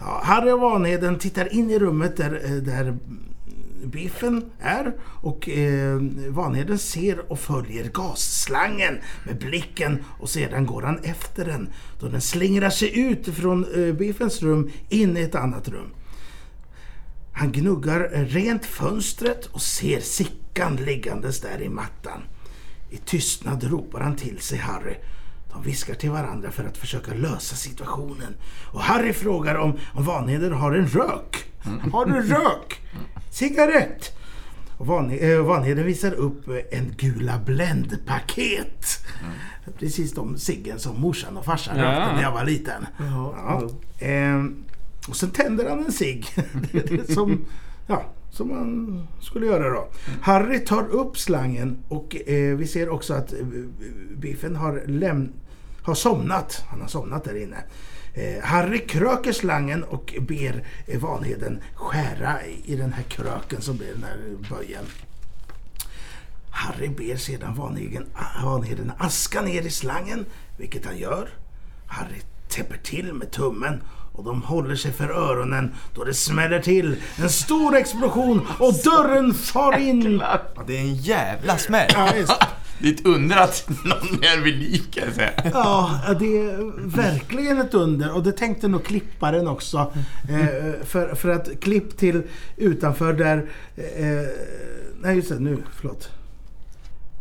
Ja, 0.00 0.20
Harry 0.24 0.50
och 0.50 0.60
Vanheden 0.60 1.18
tittar 1.18 1.54
in 1.54 1.70
i 1.70 1.78
rummet 1.78 2.16
där, 2.16 2.40
eh, 2.44 2.50
där 2.50 2.96
Biffen 3.84 4.50
är 4.60 4.92
och 5.00 5.48
eh, 5.48 6.00
Vanheden 6.28 6.78
ser 6.78 7.32
och 7.32 7.38
följer 7.38 7.90
gasslangen 7.94 8.98
med 9.24 9.38
blicken 9.38 10.04
och 10.20 10.28
sedan 10.28 10.66
går 10.66 10.82
han 10.82 10.98
efter 10.98 11.44
den 11.44 11.68
då 12.00 12.08
den 12.08 12.20
slingrar 12.20 12.70
sig 12.70 12.98
ut 13.00 13.34
från 13.34 13.64
eh, 13.64 13.94
Biffens 13.94 14.42
rum 14.42 14.70
in 14.88 15.16
i 15.16 15.20
ett 15.20 15.34
annat 15.34 15.68
rum. 15.68 15.90
Han 17.38 17.52
gnuggar 17.52 18.00
rent 18.12 18.64
fönstret 18.66 19.46
och 19.46 19.62
ser 19.62 20.00
Sickan 20.00 20.76
liggandes 20.76 21.40
där 21.40 21.62
i 21.62 21.68
mattan. 21.68 22.22
I 22.90 22.96
tystnad 22.96 23.64
ropar 23.64 24.00
han 24.00 24.16
till 24.16 24.38
sig 24.40 24.58
Harry. 24.58 24.94
De 25.52 25.62
viskar 25.62 25.94
till 25.94 26.10
varandra 26.10 26.50
för 26.50 26.64
att 26.64 26.76
försöka 26.78 27.14
lösa 27.14 27.56
situationen. 27.56 28.34
Och 28.72 28.80
Harry 28.82 29.12
frågar 29.12 29.54
om, 29.54 29.78
om 29.94 30.04
Vanheder 30.04 30.50
har 30.50 30.72
en 30.72 30.86
rök. 30.86 31.44
Har 31.92 32.06
du 32.06 32.20
rök? 32.22 32.80
Cigarett? 33.30 34.16
Och 34.78 34.86
Van, 34.86 35.10
eh, 35.10 35.38
Vanheden 35.38 35.86
visar 35.86 36.12
upp 36.12 36.48
eh, 36.48 36.78
en 36.78 36.94
Gula 36.96 37.38
Blend-paket. 37.46 38.86
Precis 39.78 40.12
de 40.12 40.38
ciggen 40.38 40.78
som 40.78 41.00
morsan 41.00 41.36
och 41.36 41.44
farsan 41.44 41.76
Ja. 41.78 41.84
rökte 41.84 42.14
när 42.14 42.22
jag 42.22 42.32
var 42.32 42.44
liten. 42.44 42.86
Ja. 42.98 43.68
Ehm, 43.98 44.64
och 45.08 45.16
sen 45.16 45.30
tänder 45.30 45.68
han 45.68 45.84
en 45.84 45.92
cigg. 45.92 46.26
Det 46.72 46.90
är 46.90 47.14
som, 47.14 47.44
ja, 47.86 48.04
som 48.30 48.48
man 48.48 49.02
skulle 49.20 49.46
göra 49.46 49.70
då. 49.70 49.88
Harry 50.22 50.64
tar 50.64 50.88
upp 50.88 51.18
slangen 51.18 51.78
och 51.88 52.16
eh, 52.26 52.56
vi 52.56 52.66
ser 52.66 52.88
också 52.88 53.14
att 53.14 53.32
eh, 53.32 53.38
Biffen 54.16 54.56
har, 54.56 54.82
läm- 54.86 55.32
har 55.82 55.94
somnat. 55.94 56.64
Han 56.70 56.80
har 56.80 56.88
somnat 56.88 57.24
där 57.24 57.42
inne. 57.42 57.56
Eh, 58.14 58.42
Harry 58.44 58.78
kröker 58.86 59.32
slangen 59.32 59.84
och 59.84 60.14
ber 60.20 60.64
eh, 60.86 61.00
Vanheden 61.00 61.60
skära 61.74 62.44
i 62.64 62.76
den 62.76 62.92
här 62.92 63.02
kröken 63.02 63.60
som 63.60 63.76
blir 63.76 63.92
den 63.92 64.02
här 64.02 64.18
böjen. 64.50 64.84
Harry 66.50 66.88
ber 66.88 67.16
sedan 67.16 67.54
Vanheden, 67.54 68.06
Vanheden 68.44 68.92
aska 68.98 69.42
ner 69.42 69.62
i 69.62 69.70
slangen, 69.70 70.26
vilket 70.56 70.86
han 70.86 70.98
gör. 70.98 71.28
Harry 71.86 72.20
täpper 72.48 72.76
till 72.76 73.12
med 73.12 73.30
tummen 73.30 73.82
och 74.18 74.24
de 74.24 74.42
håller 74.42 74.76
sig 74.76 74.92
för 74.92 75.10
öronen 75.10 75.74
då 75.94 76.04
det 76.04 76.14
smäller 76.14 76.60
till. 76.60 76.96
En 77.16 77.30
stor 77.30 77.76
explosion 77.76 78.46
och 78.58 78.74
dörren 78.74 79.34
far 79.34 79.78
in. 79.78 80.22
Ja, 80.22 80.40
det 80.66 80.76
är 80.76 80.80
en 80.80 80.94
jävla 80.94 81.58
smäll. 81.58 81.90
Ja, 81.94 82.16
just. 82.16 82.32
Det 82.80 82.88
är 82.88 82.92
ett 82.92 83.06
under 83.06 83.36
att 83.36 83.68
någon 83.84 84.22
är 84.22 84.40
vid 84.40 84.54
liv 84.54 84.82
kan 84.90 85.04
jag 85.04 85.14
säga. 85.14 85.30
Ja, 85.52 86.00
det 86.20 86.38
är 86.38 86.72
verkligen 86.96 87.60
ett 87.60 87.74
under 87.74 88.14
och 88.14 88.22
det 88.22 88.32
tänkte 88.32 88.68
nog 88.68 88.84
klipparen 88.84 89.48
också. 89.48 89.92
Eh, 90.28 90.86
för, 90.86 91.14
för 91.14 91.28
att 91.28 91.60
klipp 91.60 91.98
till 91.98 92.22
utanför 92.56 93.12
där... 93.12 93.36
Eh, 93.76 94.28
nej 95.00 95.16
just 95.16 95.28
det, 95.28 95.38
nu, 95.38 95.62
förlåt. 95.80 96.10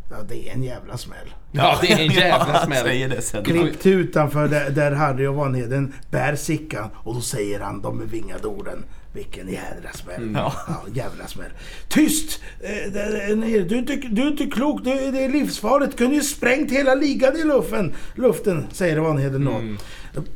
Ja, 0.10 0.18
det 0.30 0.50
är 0.50 0.54
en 0.54 0.64
jävla 0.64 0.98
smäll. 0.98 1.34
Ja, 1.52 1.78
det 1.82 1.92
är 1.92 2.00
en 2.00 2.12
jävla 2.12 2.54
Jag 2.54 2.64
smäll. 2.64 2.84
säger 2.84 3.10
det 3.10 3.22
sen. 3.22 3.44
Klipp 3.44 3.80
till 3.80 3.92
utanför 3.94 4.48
där, 4.48 4.70
där 4.70 4.92
Harry 4.92 5.28
och 5.28 5.36
Vanheden 5.36 5.94
bär 6.12 6.36
Sickan 6.36 6.90
och 6.96 7.14
då 7.14 7.22
säger 7.22 7.60
han 7.60 7.82
de 7.82 7.98
bevingade 8.00 8.48
orden. 8.48 8.86
Vilken 9.14 9.48
jädra 9.48 9.94
smäll. 9.94 10.32
Ja. 10.36 10.54
jävla 10.94 11.28
smäll. 11.28 11.52
Tyst! 11.88 12.42
Eh. 12.60 12.92
Du, 12.92 13.00
är 13.00 13.74
inte, 13.76 13.96
du 13.96 14.22
är 14.22 14.28
inte 14.28 14.46
klok. 14.46 14.84
Du, 14.84 15.12
det 15.12 15.24
är 15.26 15.30
livsfarligt. 15.30 15.98
Kunde 15.98 16.16
ju 16.16 16.22
sprängt 16.22 16.72
hela 16.72 16.96
ligan 16.96 17.38
i 17.38 17.44
luften. 17.44 17.94
Luften, 18.16 18.68
säger 18.72 18.98
Vanheden 19.00 19.46
då. 19.46 19.62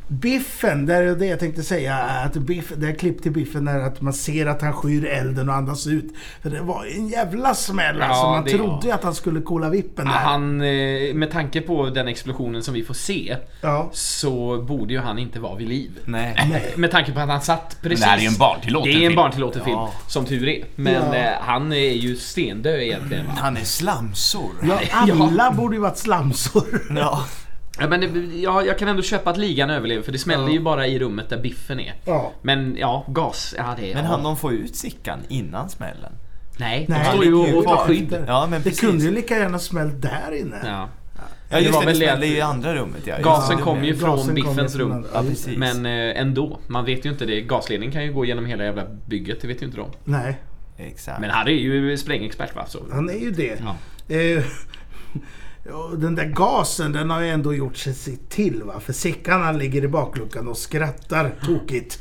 Biffen, 0.08 0.86
där 0.86 1.02
är 1.02 1.16
det 1.16 1.26
jag 1.26 1.40
tänkte 1.40 1.64
säga. 1.64 1.96
Att 1.98 2.34
biff, 2.34 2.72
det 2.78 2.86
här 2.86 2.94
klipp 2.94 3.22
till 3.24 3.32
Biffen 3.32 3.68
är 3.68 3.80
att 3.80 4.02
man 4.02 4.14
ser 4.14 4.46
att 4.46 4.62
han 4.62 4.74
skyr 4.74 5.06
elden 5.06 5.50
och 5.50 5.56
andas 5.56 5.88
ut. 5.88 6.06
För 6.42 6.50
det 6.50 6.62
var 6.62 6.86
en 6.86 7.08
jävla 7.08 7.56
smäll 7.56 7.98
Ja, 8.00 8.06
alltså. 8.06 8.26
Man 8.30 8.44
det- 8.44 8.52
trodde 8.52 8.88
ju 8.88 8.94
att 8.94 9.04
han 9.04 9.16
skulle 9.16 9.42
kolla 9.42 9.70
vippen 9.70 10.06
Ja, 10.08 10.12
där. 10.14 10.20
Han, 10.20 10.62
eh, 10.62 11.14
med 11.14 11.32
tanke 11.32 11.62
på 11.62 11.90
den 11.90 12.08
explosionen 12.08 12.64
som 12.64 12.74
vi 12.74 12.84
får 12.84 12.94
se 12.94 13.38
Ja. 13.62 13.90
så 13.94 14.62
borde 14.62 14.94
ju 14.94 15.00
han 15.00 15.20
inte 15.20 15.40
vara 15.40 15.56
vid 15.56 15.68
liv. 15.68 15.92
Nej. 16.06 16.36
Med 16.76 16.92
tanke 16.92 17.12
på 17.12 17.20
att 17.20 17.30
han 17.30 17.42
satt 17.42 17.78
precis... 17.82 18.00
det 18.00 18.06
här 18.06 18.18
är 18.18 18.22
ju 18.22 18.28
en 18.28 18.38
barntillåten 18.38 18.92
Det 18.92 18.98
är 18.98 19.02
en 19.04 19.10
film. 19.10 19.16
barntillåten 19.16 19.64
film, 19.66 19.76
Ja. 19.78 19.92
som 20.08 20.26
tur 20.26 20.48
är. 20.48 20.64
Men 20.76 20.94
Ja. 20.94 21.16
eh, 21.16 21.32
han 21.42 21.74
är 21.74 21.92
ju 21.92 22.16
stendöd 22.16 22.80
egentligen. 22.82 23.26
Han 23.28 23.58
är 23.58 23.64
slamsor. 23.64 24.52
Ja, 24.64 24.80
alla 25.20 25.52
borde 25.52 25.76
ju 25.76 25.82
varit 25.82 25.98
slamsor. 25.98 26.82
Ja. 26.96 27.26
Ja, 27.80 27.88
men 27.88 28.00
det, 28.00 28.38
ja, 28.38 28.64
jag 28.64 28.78
kan 28.78 28.88
ändå 28.88 29.02
köpa 29.02 29.30
att 29.30 29.38
ligan 29.38 29.70
överlever 29.70 30.04
för 30.04 30.12
det 30.12 30.18
smäller 30.18 30.50
ju 30.50 30.60
bara 30.60 30.88
i 30.88 31.00
rummet 31.00 31.30
där 31.30 31.42
biffen 31.42 31.80
är. 31.80 31.94
Ja. 32.06 32.32
Men 32.42 32.78
ja, 32.80 33.06
gas, 33.08 33.56
ja 33.58 33.76
det 33.80 33.92
är... 33.92 33.96
Men 33.96 34.04
ja. 34.04 34.12
han 34.12 34.24
de 34.24 34.38
får 34.38 34.54
ut 34.54 34.76
Sickan 34.76 35.20
innan 35.28 35.70
smällen. 35.70 36.14
Nej, 36.58 36.86
Nej, 36.90 37.00
de 37.00 37.12
står 37.12 37.26
ju 37.26 37.32
det 37.32 37.50
är 37.50 37.58
och 37.58 37.64
tar 37.64 37.78
skydd. 37.78 38.24
Ja, 38.28 38.48
men 38.50 38.62
Det 38.62 38.80
kunde 38.80 39.04
ju 39.04 39.12
lika 39.12 39.38
gärna 39.38 39.60
smällt 39.60 40.02
där 40.02 40.40
inne. 40.40 40.62
Ja. 40.66 40.90
Ja, 41.50 41.58
det 41.58 41.64
just 41.64 41.74
var 41.74 41.82
det. 41.82 41.86
väl 41.86 42.00
Det 42.00 42.06
det 42.06 42.12
smällde 42.12 42.28
i 42.28 42.42
andra 42.42 42.76
rummet, 42.76 43.02
ja. 43.08 43.16
Gasen 43.24 43.58
det. 43.58 43.64
kom 43.64 43.84
ju 43.84 43.94
Gasen 43.94 44.18
från 44.18 44.28
ju 44.28 44.44
biffens 44.44 44.76
från 44.76 44.92
rum. 44.92 45.06
Ja. 45.14 45.24
Men 45.58 45.86
eh, 45.86 46.22
ändå, 46.22 46.60
man 46.68 46.86
vet 46.86 47.06
ju 47.06 47.10
inte 47.10 47.26
det. 47.26 47.42
Gasledningen 47.42 47.94
kan 47.94 48.04
ju 48.04 48.14
gå 48.14 48.26
genom 48.26 48.46
hela 48.46 48.64
jävla 48.64 48.84
bygget, 49.06 49.42
det 49.42 49.48
vet 49.48 49.62
ju 49.62 49.66
inte 49.66 49.78
de. 49.78 49.90
Nej, 50.04 50.38
Exakt. 50.78 51.22
Men 51.22 51.30
Harry 51.30 51.54
är 51.54 51.74
ju 51.74 51.98
sprängexpert 51.98 52.56
va? 52.56 52.66
Så. 52.68 52.80
han 52.92 53.10
är 53.10 53.20
ju 53.20 53.32
det. 53.32 53.62
Ja. 53.64 53.76
Eh, 54.16 54.44
ja, 55.70 55.92
den 55.98 56.16
där 56.16 56.26
gasen 56.26 56.92
den 56.92 57.10
har 57.10 57.22
ju 57.22 57.30
ändå 57.30 57.54
gjort 57.54 57.78
sig 57.78 57.94
sitt 57.94 58.30
till 58.30 58.64
va. 58.64 58.80
För 58.80 58.94
Sickan 58.94 59.42
han 59.42 59.58
ligger 59.58 59.84
i 59.84 59.88
bakluckan 59.88 60.48
och 60.48 60.58
skrattar 60.58 61.32
tokigt. 61.46 62.00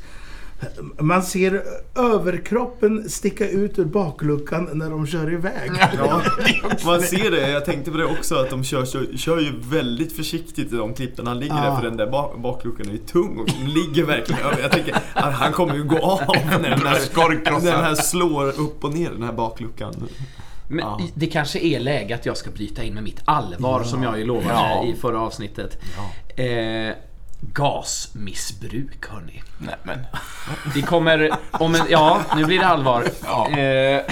Man 1.00 1.23
ser 1.23 1.62
överkroppen 1.97 3.11
sticka 3.11 3.49
ut 3.49 3.79
ur 3.79 3.85
bakluckan 3.85 4.69
när 4.73 4.90
de 4.90 5.07
kör 5.07 5.33
iväg. 5.33 5.71
Ja, 5.99 6.23
man 6.85 7.00
ser 7.00 7.31
det. 7.31 7.50
Jag 7.50 7.64
tänkte 7.64 7.90
på 7.90 7.97
det 7.97 8.05
också 8.05 8.35
att 8.35 8.50
de 8.50 8.64
kör, 8.64 8.85
kör, 8.85 9.17
kör 9.17 9.38
ju 9.40 9.52
väldigt 9.71 10.17
försiktigt 10.17 10.73
i 10.73 10.76
de 10.76 10.95
klippen. 10.95 11.26
Han 11.26 11.38
ligger 11.40 11.55
Ja. 11.57 11.62
där 11.62 11.76
för 11.76 11.83
den 11.83 11.97
där 11.97 12.11
bak, 12.11 12.38
bakluckan 12.38 12.87
är 12.88 12.93
ju 12.93 12.99
tung 12.99 13.38
och 13.38 13.49
ligger 13.69 14.05
verkligen 14.05 14.40
över. 14.40 14.62
Jag 14.62 14.73
tänker 14.73 14.95
att 15.14 15.35
han 15.35 15.52
kommer 15.52 15.75
ju 15.75 15.85
gå 15.85 15.99
av 15.99 16.21
när 16.61 16.71
den 16.71 16.87
här, 16.87 17.61
den 17.61 17.85
här 17.85 17.95
slår 17.95 18.49
upp 18.61 18.85
och 18.85 18.95
ner 18.95 19.11
den 19.11 19.23
här 19.23 19.33
bakluckan. 19.33 19.95
Men 20.71 20.79
Ja. 20.79 21.00
det 21.15 21.27
kanske 21.27 21.59
är 21.59 21.81
läge 21.81 22.15
att 22.15 22.27
jag 22.27 22.37
ska 22.37 22.50
bryta 22.50 22.83
in 22.83 22.95
med 22.95 23.03
mitt 23.03 23.21
allvar 23.25 23.85
som 23.85 24.03
jag 24.03 24.19
ju 24.19 24.25
lovade 24.25 24.55
Ja. 24.55 24.85
i 24.87 24.95
förra 25.00 25.21
avsnittet. 25.21 25.79
Eh, 26.37 26.95
gasmissbruk 27.55 29.07
hörni. 29.09 29.43
Nej 29.59 29.75
men. 29.83 29.99
Vi 30.75 30.83
kommer 30.83 31.31
om 31.50 31.75
en... 31.75 31.81
Ja, 31.89 32.21
nu 32.37 32.45
blir 32.45 32.59
det 32.59 32.67
allvar. 32.67 33.05
Ja. 33.25 33.49
Eh, 33.59 34.03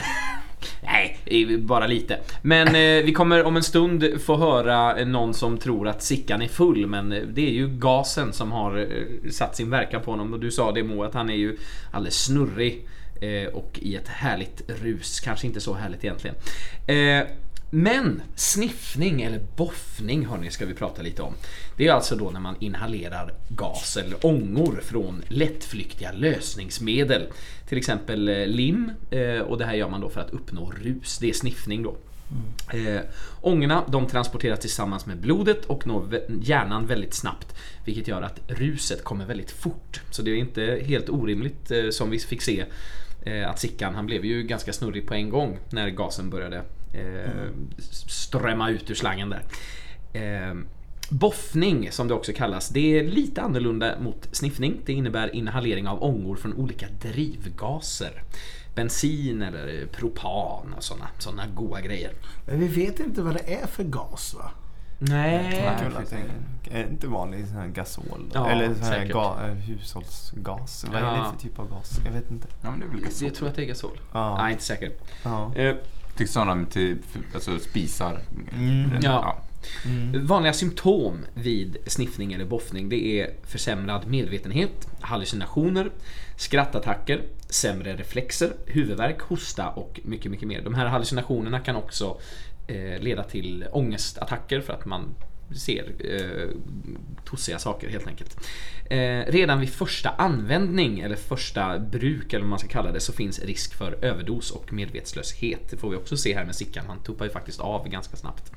nej, 0.82 1.56
bara 1.58 1.86
lite. 1.86 2.18
Men 2.42 2.68
eh, 2.68 3.04
vi 3.04 3.12
kommer 3.16 3.44
om 3.44 3.56
en 3.56 3.62
stund 3.62 4.04
få 4.26 4.36
höra 4.36 5.04
någon 5.04 5.34
som 5.34 5.58
tror 5.58 5.88
att 5.88 6.02
Sickan 6.02 6.42
är 6.42 6.48
full 6.48 6.86
men 6.86 7.12
eh, 7.12 7.22
det 7.22 7.46
är 7.48 7.52
ju 7.52 7.68
gasen 7.68 8.32
som 8.32 8.52
har 8.52 8.78
eh, 8.78 9.30
satt 9.30 9.56
sin 9.56 9.70
verkan 9.70 10.02
på 10.02 10.10
honom 10.10 10.32
och 10.32 10.40
du 10.40 10.50
sa 10.50 10.72
det 10.72 10.82
Mo 10.82 11.02
att 11.04 11.14
han 11.14 11.30
är 11.30 11.34
ju 11.36 11.56
alldeles 11.90 12.24
snurrig 12.24 12.88
och 13.52 13.78
i 13.82 13.96
ett 13.96 14.08
härligt 14.08 14.62
rus. 14.82 15.20
Kanske 15.20 15.46
inte 15.46 15.60
så 15.60 15.74
härligt 15.74 16.04
egentligen. 16.04 16.36
Eh, 16.86 17.26
men 17.70 18.22
sniffning 18.34 19.22
eller 19.22 19.40
boffning 19.56 20.26
hörni 20.26 20.50
ska 20.50 20.66
vi 20.66 20.74
prata 20.74 21.02
lite 21.02 21.22
om. 21.22 21.34
Det 21.76 21.86
är 21.86 21.92
alltså 21.92 22.16
då 22.16 22.30
när 22.30 22.40
man 22.40 22.54
inhalerar 22.60 23.34
gas 23.48 23.96
eller 23.96 24.26
ångor 24.26 24.80
från 24.84 25.22
lättflyktiga 25.28 26.12
lösningsmedel. 26.12 27.22
Till 27.68 27.78
exempel 27.78 28.28
eh, 28.28 28.46
lim 28.46 28.92
eh, 29.10 29.40
och 29.40 29.58
det 29.58 29.64
här 29.64 29.74
gör 29.74 29.88
man 29.88 30.00
då 30.00 30.08
för 30.08 30.20
att 30.20 30.30
uppnå 30.30 30.72
rus. 30.82 31.18
Det 31.18 31.28
är 31.28 31.32
sniffning 31.32 31.82
då. 31.82 31.96
Eh, 32.72 33.00
ångorna 33.40 33.84
de 33.88 34.06
transporteras 34.06 34.60
tillsammans 34.60 35.06
med 35.06 35.16
blodet 35.16 35.64
och 35.64 35.86
når 35.86 36.20
hjärnan 36.42 36.86
väldigt 36.86 37.14
snabbt 37.14 37.54
vilket 37.84 38.08
gör 38.08 38.22
att 38.22 38.40
ruset 38.46 39.04
kommer 39.04 39.26
väldigt 39.26 39.50
fort. 39.50 40.00
Så 40.10 40.22
det 40.22 40.30
är 40.30 40.36
inte 40.36 40.82
helt 40.86 41.08
orimligt 41.08 41.70
eh, 41.70 41.90
som 41.90 42.10
vi 42.10 42.18
fick 42.18 42.42
se 42.42 42.60
eh, 42.60 42.66
att 43.46 43.58
Sickan 43.58 43.94
han 43.94 44.06
blev 44.06 44.24
ju 44.24 44.42
ganska 44.42 44.72
snurrig 44.72 45.06
på 45.06 45.14
en 45.14 45.30
gång 45.30 45.58
när 45.70 45.90
gasen 45.90 46.30
började 46.30 46.56
eh, 46.94 47.50
strömma 48.00 48.70
ut 48.70 48.90
ur 48.90 48.94
slangen 48.94 49.30
där. 49.30 49.42
Eh, 50.12 50.54
Boffning 51.10 51.92
som 51.92 52.08
det 52.08 52.14
också 52.14 52.32
kallas, 52.32 52.68
det 52.68 52.98
är 52.98 53.04
lite 53.04 53.42
annorlunda 53.42 54.00
mot 54.00 54.28
sniffning. 54.32 54.80
Det 54.84 54.92
innebär 54.92 55.34
inhalering 55.34 55.88
av 55.88 56.02
ångor 56.02 56.36
från 56.36 56.54
olika 56.54 56.86
drivgaser. 57.02 58.22
Bensin 58.74 59.42
eller 59.42 59.86
propan 59.86 60.74
och 60.76 60.84
sådana 60.84 61.08
såna 61.18 61.46
goda 61.46 61.80
grejer. 61.80 62.12
Men 62.46 62.60
vi 62.60 62.68
vet 62.68 63.00
inte 63.00 63.22
vad 63.22 63.34
det 63.34 63.54
är 63.54 63.66
för 63.66 63.84
gas 63.84 64.34
va? 64.34 64.50
Nej. 64.98 65.76
Kul 65.80 65.96
att 65.96 66.10
det 66.10 66.78
är 66.78 66.88
inte 66.88 67.06
vanlig 67.06 67.46
sån 67.46 67.56
här 67.56 67.68
gasol. 67.68 68.30
Ja, 68.34 68.50
Eller 68.50 68.74
sån 68.74 68.84
här 68.84 69.04
ga, 69.06 69.36
eh, 69.46 69.52
hushållsgas. 69.54 70.84
Vad 70.92 71.02
är 71.02 71.06
Ja. 71.06 71.10
det 71.16 71.30
för 71.32 71.48
typ 71.48 71.58
av 71.58 71.70
gas? 71.70 72.00
Jag 72.04 72.12
vet 72.12 72.30
inte. 72.30 72.46
Ja 72.62 72.70
men 72.70 72.80
det 72.80 72.86
är 72.86 72.90
väl 72.90 73.00
gasol. 73.00 73.26
Jag 73.28 73.34
tror 73.34 73.48
att 73.48 73.54
det 73.54 73.62
är 73.62 73.66
gasol. 73.66 74.00
Ja. 74.12 74.36
Nej, 74.42 74.52
inte 74.52 74.64
säker. 74.64 74.92
Ja. 75.24 75.54
Eh, 75.54 75.76
Till 76.16 76.28
sådana 76.28 76.66
till 76.66 76.98
alltså, 77.34 77.58
spisar. 77.58 78.20
Mm. 78.52 78.90
Ja. 79.02 79.36
Vanliga 80.22 80.52
symptom 80.52 81.26
vid 81.34 81.76
sniffning 81.86 82.32
eller 82.32 82.44
boffning 82.44 82.88
det 82.88 83.20
är 83.20 83.30
försämrad 83.46 84.06
medvetenhet, 84.06 84.88
hallucinationer, 85.00 85.90
skrattattacker, 86.36 87.22
sämre 87.48 87.96
reflexer, 87.96 88.52
huvudvärk, 88.66 89.20
hosta 89.20 89.68
och 89.68 90.00
mycket, 90.04 90.30
mycket 90.30 90.48
mer. 90.48 90.62
De 90.62 90.74
här 90.74 90.86
hallucinationerna 90.86 91.60
kan 91.60 91.76
också 91.76 92.04
eh, 92.06 92.18
leda 93.00 93.22
till 93.22 93.64
ångestattacker 93.72 94.60
för 94.60 94.72
att 94.72 94.84
man 94.84 95.14
ser 95.56 95.92
eh, 95.98 96.48
tossiga 97.24 97.58
saker 97.58 97.88
helt 97.88 98.06
enkelt. 98.06 98.36
Eh, 98.90 99.32
redan 99.32 99.60
vid 99.60 99.68
första 99.68 100.10
användning 100.10 101.00
eller 101.00 101.16
första 101.16 101.78
bruk 101.78 102.32
eller 102.32 102.40
vad 102.40 102.50
man 102.50 102.58
ska 102.58 102.68
kalla 102.68 102.92
det 102.92 103.00
så 103.00 103.12
finns 103.12 103.38
risk 103.38 103.74
för 103.74 104.04
överdos 104.04 104.50
och 104.50 104.72
medvetslöshet. 104.72 105.70
Det 105.70 105.76
får 105.76 105.90
vi 105.90 105.96
också 105.96 106.16
se 106.16 106.34
här 106.34 106.44
med 106.44 106.54
Sickan. 106.54 106.84
Han 106.86 107.02
tuppar 107.02 107.24
ju 107.24 107.30
faktiskt 107.30 107.60
av 107.60 107.88
ganska 107.88 108.16
snabbt. 108.16 108.52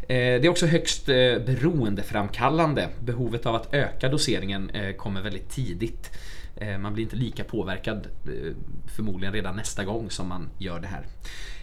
Eh, 0.00 0.06
det 0.08 0.44
är 0.44 0.48
också 0.48 0.66
högst 0.66 1.08
eh, 1.08 1.14
beroendeframkallande. 1.46 2.88
Behovet 3.00 3.46
av 3.46 3.54
att 3.54 3.74
öka 3.74 4.08
doseringen 4.08 4.70
eh, 4.70 4.92
kommer 4.96 5.22
väldigt 5.22 5.50
tidigt. 5.50 6.10
Eh, 6.60 6.78
Man 6.78 6.94
blir 6.94 7.04
inte 7.04 7.16
lika 7.16 7.44
påverkad 7.44 8.06
eh, 8.26 8.52
förmodligen 8.96 9.34
redan 9.34 9.56
nästa 9.56 9.84
gång 9.84 10.10
som 10.10 10.28
man 10.28 10.50
gör 10.58 10.80
det 10.80 10.86
här. 10.88 11.06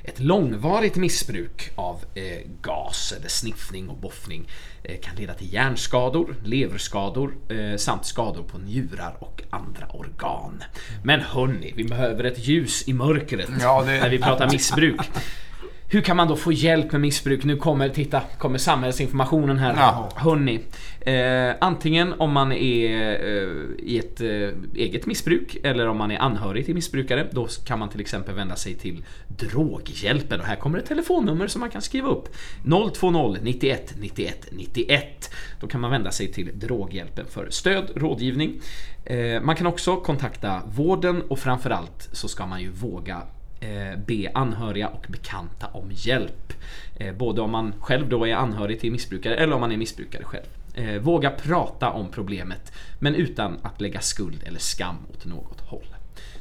Ett 0.03 0.19
långvarigt 0.19 0.95
missbruk 0.95 1.71
av 1.75 1.99
eh, 2.15 2.23
gas 2.61 3.13
eller 3.17 3.27
sniffning 3.29 3.89
och 3.89 3.97
boffning 3.97 4.47
kan 5.01 5.15
leda 5.15 5.33
till 5.33 5.53
hjärnskador, 5.53 6.35
leverskador 6.43 7.33
samt 7.77 8.05
skador 8.05 8.43
på 8.43 8.57
njurar 8.57 9.15
och 9.19 9.43
andra 9.49 9.87
organ. 9.87 10.63
Men 11.03 11.19
hörni, 11.21 11.73
vi 11.75 11.83
behöver 11.83 12.23
ett 12.23 12.47
ljus 12.47 12.87
i 12.87 12.93
mörkret 12.93 13.49
Ja, 13.61 13.83
det- 13.83 13.99
när 13.99 14.09
vi 14.09 14.17
pratar 14.19 14.51
missbruk. 14.51 15.01
Hur 15.87 16.01
kan 16.01 16.17
man 16.17 16.27
då 16.27 16.35
få 16.35 16.51
hjälp 16.51 16.91
med 16.91 17.01
missbruk? 17.01 17.43
Nu 17.43 17.57
kommer, 17.57 17.89
titta, 17.89 18.21
kommer 18.37 18.57
samhällsinformationen 18.57 19.57
här. 19.57 19.73
Ja. 19.77 20.09
Hörni, 20.15 20.59
eh, 21.01 21.55
antingen 21.61 22.13
om 22.13 22.31
man 22.31 22.51
är 22.51 22.91
eh, 23.01 23.49
i 23.79 23.99
ett 23.99 24.21
eh, 24.21 24.79
eget 24.81 25.05
missbruk 25.05 25.57
eller 25.63 25.87
om 25.87 25.97
man 25.97 26.11
är 26.11 26.17
anhörig 26.17 26.65
till 26.65 26.75
missbrukare. 26.75 27.27
Då 27.31 27.47
kan 27.65 27.79
man 27.79 27.89
till 27.89 28.01
exempel 28.01 28.35
vända 28.35 28.55
sig 28.55 28.73
till 28.73 29.05
Droghjälpen 29.27 30.39
och 30.39 30.45
här 30.45 30.55
kommer 30.55 30.77
ett 30.77 30.85
telefonnummer 30.85 31.47
som 31.47 31.59
man 31.59 31.69
kan 31.69 31.81
skriva 31.81 32.09
upp. 32.09 32.35
020 32.99 33.37
91 33.41 33.93
91 33.99 34.47
91. 34.51 35.31
Då 35.59 35.67
kan 35.67 35.81
man 35.81 35.91
vända 35.91 36.11
sig 36.11 36.31
till 36.31 36.59
Droghjälpen 36.59 37.25
för 37.25 37.47
stöd, 37.49 37.91
rådgivning. 37.95 38.61
Eh, 39.05 39.41
man 39.41 39.55
kan 39.55 39.67
också 39.67 39.95
kontakta 39.95 40.61
vården 40.75 41.21
och 41.21 41.39
framförallt 41.39 42.09
så 42.11 42.27
ska 42.27 42.45
man 42.45 42.61
ju 42.61 42.69
våga 42.69 43.21
be 44.07 44.31
anhöriga 44.33 44.87
och 44.87 45.05
bekanta 45.09 45.67
om 45.67 45.91
hjälp. 45.93 46.53
Eh, 46.95 47.13
både 47.15 47.41
om 47.41 47.51
man 47.51 47.73
själv 47.79 48.09
då 48.09 48.27
är 48.27 48.35
anhörig 48.35 48.79
till 48.79 48.91
missbrukare 48.91 49.35
eller 49.35 49.53
om 49.55 49.61
man 49.61 49.71
är 49.71 49.77
missbrukare 49.77 50.23
själv. 50.23 50.45
Eh, 50.73 51.01
våga 51.01 51.29
prata 51.29 51.89
om 51.89 52.11
problemet 52.11 52.71
men 52.99 53.15
utan 53.15 53.57
att 53.63 53.81
lägga 53.81 53.99
skuld 54.01 54.43
eller 54.45 54.59
skam 54.59 54.95
åt 55.13 55.25
något 55.25 55.61
håll. 55.61 55.95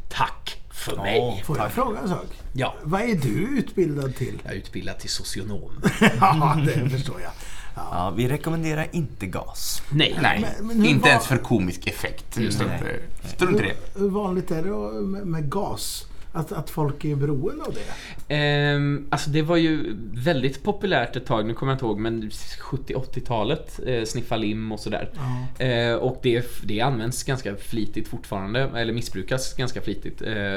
Tack 0.08 0.60
för 0.72 0.96
mig! 0.96 1.42
Får 1.46 1.58
jag 1.58 1.72
fråga 1.72 1.98
en 2.00 2.08
sak? 2.08 2.26
Ja, 2.52 2.74
Vad 2.82 3.00
är 3.00 3.14
du 3.14 3.58
utbildad 3.58 4.14
till? 4.16 4.38
jag 4.44 4.52
är 4.52 4.56
utbildad 4.56 4.98
till 4.98 5.10
socionom. 5.10 5.72
ja, 6.20 6.58
det 6.66 6.90
förstår 6.90 7.20
jag. 7.20 7.30
Ja, 7.76 8.12
vi 8.16 8.28
rekommenderar 8.28 8.86
inte 8.92 9.26
gas. 9.26 9.82
Nej, 9.90 10.18
Nej, 10.22 10.40
Men- 10.58 10.66
men 10.66 10.80
hur 10.80 10.88
inte 10.88 11.02
var- 11.02 11.08
ens 11.08 11.26
för 11.26 11.36
komisk 11.36 11.86
effekt. 11.86 12.38
Just 12.38 12.58
Nej. 12.66 12.68
inte. 12.78 13.28
Strunt 13.28 13.60
i 13.60 13.62
det. 13.62 14.00
Hur 14.00 14.08
vanligt 14.10 14.50
är 14.50 14.62
det 14.62 15.00
med, 15.02 15.26
med 15.26 15.50
gas? 15.50 16.06
Att, 16.36 16.52
att 16.52 16.70
folk 16.70 17.04
är 17.04 17.16
beroende 17.16 17.64
av 17.64 17.74
det? 17.74 18.34
Ehm, 18.34 19.06
alltså 19.10 19.30
det 19.30 19.42
var 19.42 19.56
ju 19.56 19.96
väldigt 20.12 20.62
populärt 20.62 21.16
ett 21.16 21.26
tag, 21.26 21.46
nu 21.46 21.54
kommer 21.54 21.72
jag 21.72 21.76
inte 21.76 21.84
ihåg, 21.84 21.98
men 21.98 22.30
70-80-talet, 22.30 23.80
eh, 23.86 24.04
sniffa 24.04 24.36
lim 24.36 24.72
och 24.72 24.80
sådär. 24.80 25.10
Eh, 25.58 25.94
och 25.94 26.20
det, 26.22 26.46
det 26.62 26.80
används 26.80 27.24
ganska 27.24 27.56
flitigt 27.56 28.08
fortfarande, 28.08 28.60
eller 28.60 28.92
missbrukas 28.92 29.54
ganska 29.54 29.80
flitigt. 29.80 30.22
Eh, 30.22 30.56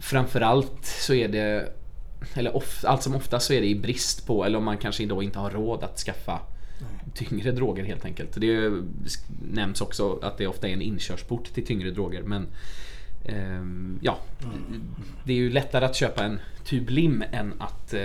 framförallt 0.00 0.84
så 0.84 1.14
är 1.14 1.28
det, 1.28 1.72
eller 2.34 2.56
of, 2.56 2.84
allt 2.84 3.02
som 3.02 3.14
ofta 3.14 3.40
så 3.40 3.52
är 3.52 3.60
det 3.60 3.68
i 3.68 3.74
brist 3.74 4.26
på, 4.26 4.44
eller 4.44 4.58
om 4.58 4.64
man 4.64 4.78
kanske 4.78 5.06
då 5.06 5.22
inte 5.22 5.38
har 5.38 5.50
råd 5.50 5.84
att 5.84 5.98
skaffa 5.98 6.40
tyngre 7.14 7.52
droger 7.52 7.84
helt 7.84 8.04
enkelt. 8.04 8.40
Det 8.40 8.70
nämns 9.52 9.80
också 9.80 10.18
att 10.22 10.38
det 10.38 10.46
ofta 10.46 10.68
är 10.68 10.72
en 10.72 10.82
inkörsport 10.82 11.54
till 11.54 11.66
tyngre 11.66 11.90
droger 11.90 12.22
men 12.22 12.46
ehm, 13.24 13.98
ja, 14.02 14.18
det 15.24 15.32
är 15.32 15.36
ju 15.36 15.50
lättare 15.50 15.84
att 15.84 15.96
köpa 15.96 16.24
en 16.24 16.40
tub 16.64 16.90
lim 16.90 17.24
än 17.32 17.54
att 17.58 17.94
eh, 17.94 18.00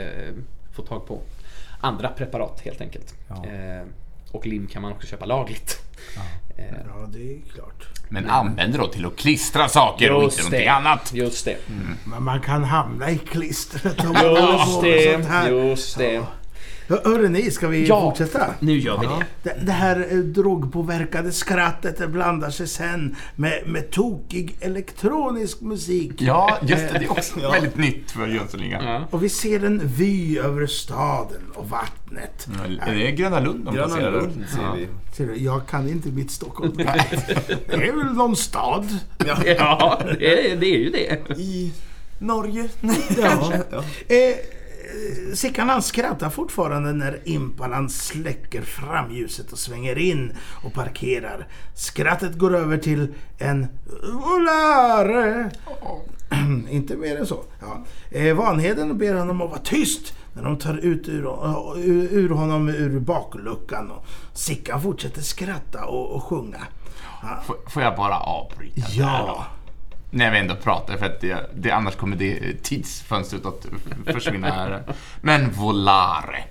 få 0.74 0.82
tag 0.82 1.08
på 1.08 1.22
andra 1.80 2.08
preparat 2.10 2.62
helt 2.66 2.82
enkelt. 2.82 3.14
Ja. 3.30 3.46
Eh, 3.46 3.84
och 4.32 4.48
lim 4.48 4.68
kan 4.68 4.82
man 4.82 4.92
också 4.92 5.08
köpa 5.08 5.26
lagligt. 5.26 5.82
Eh, 6.58 6.66
Ja, 6.88 7.08
det 7.14 7.32
är 7.36 7.40
klart. 7.54 7.88
Men 8.10 8.30
använd 8.30 8.74
det 8.74 8.78
då 8.78 8.88
till 8.88 9.06
att 9.06 9.16
klistra 9.16 9.68
saker 9.70 10.12
och 10.12 10.24
inte 10.24 10.38
någonting 10.44 10.68
annat. 10.68 11.12
Just 11.14 11.46
det. 11.46 11.58
Men 12.06 12.24
man 12.24 12.42
kan 12.42 12.64
hamna 12.64 13.12
i 13.12 13.18
klistret 13.18 14.00
om 14.00 14.14
man 14.14 14.16
håller 14.26 14.52
Just 14.54 14.76
på 14.76 14.82
med 14.82 15.14
sånt 15.14 15.24
det. 15.24 15.30
här. 15.30 15.50
Just 15.52 15.98
det. 15.98 16.18
Hör- 16.18 16.26
Hörru 17.04 17.30
ni, 17.30 17.52
ska 17.52 17.68
vi 17.68 17.88
Ja. 17.88 18.02
fortsätta? 18.02 18.46
Nu 18.60 18.78
gör 18.78 18.98
vi 19.00 19.06
det. 19.06 19.26
Det, 19.44 19.66
det 19.66 19.72
här 19.72 20.08
eh, 20.12 20.18
drogpåverkade 20.18 21.32
skrattet 21.32 21.98
det 21.98 22.08
blandar 22.08 22.50
sig 22.50 22.68
sen 22.68 23.16
med, 23.36 23.64
med 23.66 23.92
tokig 23.92 24.56
elektronisk 24.60 25.62
musik. 25.62 26.12
Ja, 26.18 26.58
just 26.62 26.94
det. 26.94 27.00
Det 27.00 27.06
är 27.06 27.12
också 27.12 27.40
väldigt 27.52 27.78
nytt 27.78 28.12
för 28.12 28.28
Jönssonligan. 28.28 28.84
Ja. 28.86 29.08
Och 29.12 29.24
vi 29.24 29.30
ser 29.30 29.66
en 29.66 29.82
vy 29.84 30.38
över 30.40 30.68
staden 30.68 31.42
och 31.54 31.70
vattnet. 31.70 32.48
Är 32.86 32.94
det 32.96 33.12
Gröna 33.12 33.40
Lund 33.40 33.66
de 33.66 33.76
Gröna 33.76 33.88
passerar? 33.88 34.12
Lund 34.12 34.44
ser 34.56 34.62
Ja. 34.62 34.76
vi. 35.34 35.44
Jag 35.46 35.68
kan 35.68 35.90
inte 35.90 36.10
mitt 36.10 36.32
Stockholm. 36.32 36.74
det 36.78 36.84
är 37.74 37.96
väl 37.98 38.14
någon 38.14 38.36
stad? 38.36 38.98
Ja, 39.58 40.00
det 40.20 40.52
är, 40.52 40.56
det 40.56 40.66
är 40.66 40.78
ju 40.78 40.90
det. 40.90 41.34
I 41.40 41.72
Norge. 42.20 42.70
Ja. 43.22 43.54
Ja. 43.72 43.78
Eh, 44.08 44.36
Sickan 45.34 45.70
han 45.70 45.82
skrattar 45.82 46.30
fortfarande 46.30 46.94
när 46.94 47.20
Impalan 47.24 47.90
släcker 47.90 48.62
framljuset 48.62 49.52
och 49.52 49.60
svänger 49.60 49.98
in 49.98 50.32
och 50.64 50.74
parkerar. 50.74 51.48
Skrattet 51.76 52.38
går 52.38 52.56
över 52.56 52.78
till 52.78 53.14
en 53.38 53.68
volare. 54.14 55.52
Inte 56.70 56.96
mer 56.98 57.18
än 57.20 57.26
så. 57.26 57.44
Ja. 57.62 57.86
Eh, 58.20 58.36
Vanheden 58.36 58.98
ber 58.98 59.14
honom 59.14 59.42
att 59.42 59.50
vara 59.50 59.60
tyst 59.60 60.14
när 60.34 60.44
de 60.44 60.58
tar 60.58 60.78
ut 60.78 61.08
ur, 61.10 61.26
ur, 61.78 62.08
ur 62.14 62.30
honom 62.30 62.70
ur 62.70 63.00
bakluckan. 63.00 63.92
Och 63.92 64.06
Sickan 64.34 64.82
fortsätter 64.82 65.22
skratta 65.22 65.86
och, 65.86 66.16
och 66.16 66.24
sjunga. 66.24 66.62
Ja. 67.22 67.44
Får- 67.68 67.84
jag 67.84 67.96
bara 67.96 68.18
avbryta 68.20 68.82
där 68.98 69.28
då? 69.28 69.44
När 70.16 70.32
vi 70.32 70.38
ändå 70.38 70.56
pratar, 70.56 70.98
för 70.98 71.06
att 71.06 71.22
det, 71.22 71.50
det, 71.56 71.72
annars 71.72 71.96
kommer 71.96 72.16
det 72.16 72.64
tidsfönstret 72.64 73.46
att 73.46 73.66
försvinna 74.06 74.48
här. 74.52 74.84
Men 75.22 75.52
Volare. 75.52 76.44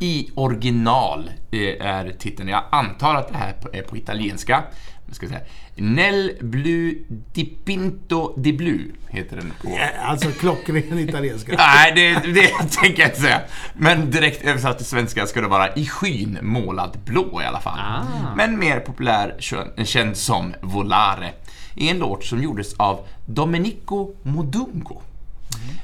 I 0.00 0.30
original 0.34 1.30
eh, 1.50 1.86
är 1.86 2.16
titeln, 2.18 2.48
jag 2.48 2.64
antar 2.70 3.14
att 3.14 3.28
det 3.28 3.38
här 3.38 3.54
är 3.72 3.82
på 3.82 3.96
italienska. 3.96 4.64
Jag 5.06 5.16
ska 5.16 5.28
säga, 5.28 5.40
Nel 5.78 6.32
blu 6.40 7.04
di 7.08 7.44
pinto 7.44 8.34
di 8.36 8.52
blu 8.52 8.92
heter 9.08 9.36
den 9.36 9.52
på... 9.62 9.78
Alltså 10.02 10.30
klockren 10.30 10.98
italienska. 10.98 11.54
Nej, 11.58 11.92
det, 11.94 12.32
det 12.32 12.48
tänker 12.80 13.02
jag 13.02 13.10
inte 13.10 13.20
säga. 13.20 13.40
Men 13.74 14.10
direkt 14.10 14.44
översatt 14.44 14.76
till 14.76 14.86
svenska 14.86 15.26
ska 15.26 15.40
det 15.40 15.48
vara 15.48 15.74
i 15.74 15.86
skyn 15.86 16.38
målad 16.42 16.98
blå 17.04 17.42
i 17.42 17.44
alla 17.44 17.60
fall. 17.60 17.78
Ah. 17.78 18.34
Men 18.36 18.58
mer 18.58 18.80
populär 18.80 19.36
känd 19.84 20.16
som 20.16 20.54
Volare. 20.60 21.32
I 21.76 21.88
en 21.88 21.98
låt 21.98 22.24
som 22.24 22.42
gjordes 22.42 22.74
av 22.74 23.00
Domenico 23.26 24.12
Modungo. 24.22 25.00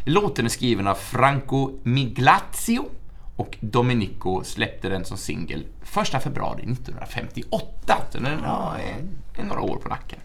Låten 0.04 0.44
är 0.44 0.48
skriven 0.48 0.86
av 0.86 0.94
Franco 0.94 1.70
Miglazio 1.82 2.84
och 3.36 3.56
Domenico 3.60 4.44
släppte 4.44 4.88
den 4.88 5.04
som 5.04 5.16
singel 5.16 5.64
1 6.14 6.22
februari 6.22 6.62
1958. 6.62 7.96
Så 8.10 8.18
den 8.18 8.38
har 8.44 8.78
eh, 9.38 9.44
några 9.44 9.60
år 9.60 9.76
på 9.76 9.88
nacken. 9.88 10.18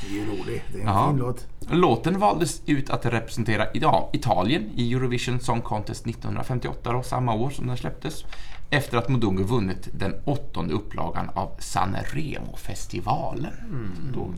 Det 0.00 0.06
är 0.08 0.12
ju 0.20 0.26
roligt. 0.26 0.62
Det 0.72 0.78
är 0.78 0.82
en 0.82 0.86
Ja. 0.88 1.08
fin 1.10 1.18
låt. 1.18 1.46
Låten 1.70 2.18
valdes 2.18 2.62
ut 2.66 2.90
att 2.90 3.06
representera 3.06 3.66
ja, 3.74 4.10
Italien 4.12 4.70
i 4.76 4.92
Eurovision 4.94 5.40
Song 5.40 5.60
Contest 5.60 6.06
1958, 6.06 6.92
då, 6.92 7.02
samma 7.02 7.34
år 7.34 7.50
som 7.50 7.66
den 7.66 7.76
släpptes. 7.76 8.24
Efter 8.70 8.98
att 8.98 9.08
Modungo 9.08 9.42
vunnit 9.44 9.88
den 9.92 10.14
åttonde 10.24 10.74
upplagan 10.74 11.30
av 11.34 11.50
Sanremo-festivalen. 11.58 13.52
Då 14.14 14.34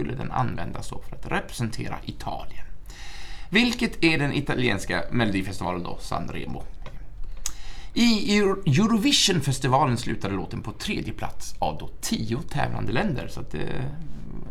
skulle 0.00 0.14
den 0.16 0.30
användas 0.30 0.88
för 0.88 1.16
att 1.16 1.26
representera 1.32 1.96
Italien. 2.04 2.64
Vilket 3.50 4.04
är 4.04 4.18
den 4.18 4.32
italienska 4.32 5.04
melodifestivalen 5.10 5.82
då, 5.82 5.98
Sanremo. 6.00 6.62
I 7.94 8.38
Euro- 8.38 8.62
Eurovision-festivalen 8.66 9.96
slutade 9.96 10.34
låten 10.34 10.62
på 10.62 10.72
tredje 10.72 11.12
plats 11.12 11.54
av 11.58 11.78
då 11.78 11.88
tio 12.00 12.38
tävlande 12.50 12.92
länder. 12.92 13.28
Så 13.28 13.40
att 13.40 13.50
det 13.50 13.84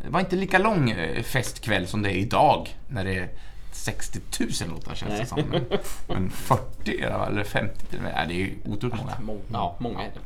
var 0.10 0.20
inte 0.20 0.36
lika 0.36 0.58
lång 0.60 0.90
eh, 0.90 1.24
festkväll 1.24 1.88
som 1.88 2.02
det 2.02 2.12
är 2.12 2.16
idag 2.18 2.76
när 2.88 3.06
det 3.06 3.16
är 3.16 3.30
60 3.72 4.20
000 4.40 4.50
låtar 4.70 4.96
känns 4.96 5.20
det 5.20 5.26
som. 5.26 5.42
Men, 5.52 5.66
men 6.08 6.30
40 6.30 7.02
eller 7.02 7.44
50 7.44 7.86
till 7.86 7.98
och 7.98 8.04
med. 8.04 8.26
Det 8.28 8.44
är 8.44 8.50
otroligt 8.66 8.98
många. 8.98 9.14
Många, 9.22 9.40
ja, 9.54 9.76
många 9.80 10.00
är 10.02 10.10
det. 10.14 10.20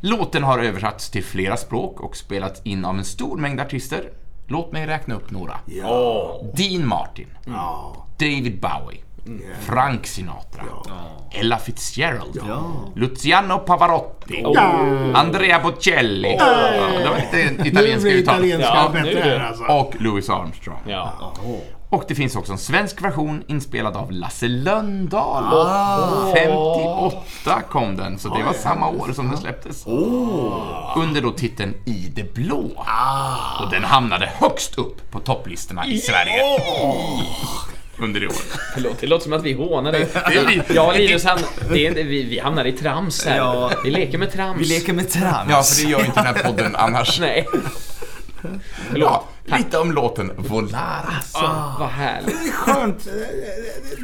Låten 0.00 0.42
har 0.42 0.58
översatts 0.58 1.10
till 1.10 1.24
flera 1.24 1.56
språk 1.56 2.00
och 2.00 2.16
spelats 2.16 2.60
in 2.64 2.84
av 2.84 2.98
en 2.98 3.04
stor 3.04 3.38
mängd 3.38 3.60
artister. 3.60 4.10
Låt 4.50 4.72
mig 4.72 4.86
räkna 4.86 5.14
upp 5.14 5.30
några. 5.30 5.54
Dean 6.54 6.86
Martin, 6.86 7.26
Ja. 7.46 7.94
David 8.18 8.60
Bowie, 8.60 9.00
Frank 9.60 10.06
Sinatra, 10.06 10.62
Ella 11.30 11.58
Fitzgerald, 11.58 12.40
Luciano 12.94 13.58
Pavarotti, 13.58 14.44
Andrea 15.14 15.60
Bocelli, 15.60 16.36
ja, 16.38 16.46
det 16.98 17.08
var 17.08 17.16
lite 17.16 17.68
italienska 17.68 18.10
uttal, 18.10 18.34
Ja, 18.48 18.90
alltså. 19.48 19.64
och 19.64 19.92
Louis 19.98 20.30
Armstrong. 20.30 20.78
Och 21.90 22.04
det 22.08 22.14
finns 22.14 22.36
också 22.36 22.52
en 22.52 22.58
svensk 22.58 23.02
version 23.02 23.44
inspelad 23.46 23.96
av 23.96 24.12
Lasse 24.12 24.48
Lönndahl. 24.48 25.44
58 26.34 27.62
kom 27.70 27.96
den, 27.96 28.18
så 28.18 28.28
det 28.28 28.42
var 28.42 28.52
samma 28.52 28.88
år 28.88 29.12
som 29.14 29.28
den 29.28 29.38
släpptes. 29.38 29.86
Under 30.96 31.22
då 31.22 31.30
titeln 31.32 31.74
I 31.84 32.12
det 32.14 32.34
blå. 32.34 32.84
Och 33.60 33.70
den 33.70 33.84
hamnade 33.84 34.32
högst 34.34 34.78
upp 34.78 35.10
på 35.10 35.20
topplistorna 35.20 35.86
i 35.86 35.98
Sverige. 35.98 36.42
Under 38.00 38.20
det 38.20 38.26
året. 38.26 38.58
Förlåt, 38.74 39.00
det 39.00 39.06
låter 39.06 39.24
som 39.24 39.32
att 39.32 39.42
vi 39.42 39.52
hånar 39.52 39.92
dig. 39.92 40.08
Jag 40.74 40.88
och 40.88 40.94
Linus, 40.96 41.24
han, 41.24 41.38
det 41.72 41.86
är, 41.86 41.94
vi, 41.94 42.22
vi 42.22 42.38
hamnar 42.38 42.64
i 42.64 42.72
trams 42.72 43.26
här. 43.26 43.36
Ja. 43.36 43.70
Vi 43.84 43.90
leker 43.90 44.18
med 44.18 44.32
trams. 44.32 44.60
Vi 44.60 44.64
leker 44.64 44.92
med 44.92 45.10
trams. 45.10 45.50
Ja, 45.50 45.62
för 45.62 45.84
det 45.84 45.90
gör 45.90 46.00
inte 46.00 46.22
den 46.22 46.26
här 46.26 46.42
podden 46.44 46.76
annars. 46.76 47.20
Nej. 47.20 47.46
Ja, 48.96 49.24
lite 49.44 49.78
om 49.78 49.92
låten 49.92 50.30
Volare. 50.36 51.06
Ah, 51.34 51.76
vad 51.78 51.88
härligt. 51.88 52.52
Skönt. 52.54 53.06
Eh, 53.06 53.12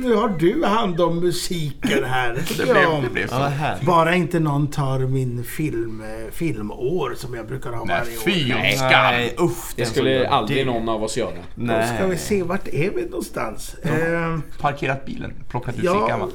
Nu 0.00 0.14
har 0.14 0.28
du 0.28 0.64
hand 0.64 1.00
om 1.00 1.20
musiken 1.20 2.04
här. 2.04 2.32
Det 2.32 2.56
Det 2.58 2.72
blev, 2.72 3.02
det 3.02 3.10
blev 3.12 3.26
så. 3.26 3.48
Bara 3.86 4.14
inte 4.14 4.40
någon 4.40 4.66
tar 4.66 4.98
min 4.98 5.44
film, 5.44 6.02
eh, 6.02 6.32
filmår 6.32 7.14
som 7.16 7.34
jag 7.34 7.46
brukar 7.46 7.70
ha 7.72 7.84
Nej, 7.84 8.00
varje 8.00 8.16
år. 8.16 8.62
fy 8.64 8.76
skam. 8.76 8.90
Nej, 8.90 9.36
usch. 9.40 9.72
Det 9.76 9.84
skulle 9.86 10.28
aldrig 10.28 10.66
Det- 10.66 10.72
någon 10.72 10.88
av 10.88 11.02
oss 11.04 11.16
göra. 11.16 11.30
Då 11.54 11.66
ska 11.66 12.02
vi 12.02 12.08
Nej. 12.08 12.18
se, 12.18 12.42
vart 12.42 12.68
är 12.68 12.90
vi 12.90 13.04
någonstans? 13.04 13.74
Eh, 13.82 14.38
Parkerat 14.60 15.06
bilen, 15.06 15.32
plockat 15.48 15.78
ut 15.78 15.84
Ja, 15.84 15.92
Sickan 16.02 16.20
va? 16.20 16.26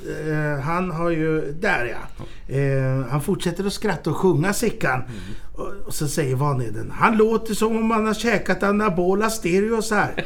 eh, 0.55 0.59
han 0.61 0.91
har 0.91 1.09
ju... 1.09 1.51
Där 1.51 1.85
ja. 1.85 2.25
Eh, 2.55 3.05
han 3.11 3.21
fortsätter 3.21 3.65
att 3.67 3.73
skratta 3.73 4.09
och 4.09 4.17
sjunga 4.17 4.53
Sickan. 4.53 5.01
Och, 5.01 5.48
och 5.85 5.93
så 5.93 6.07
säger 6.07 6.35
Vanheden. 6.35 6.93
Han 6.97 7.17
låter 7.17 7.53
som 7.53 7.77
om 7.77 7.91
han 7.91 8.05
har 8.05 8.13
käkat 8.13 8.63
anabola 8.63 9.29
stereos 9.29 9.91
här. 9.91 10.25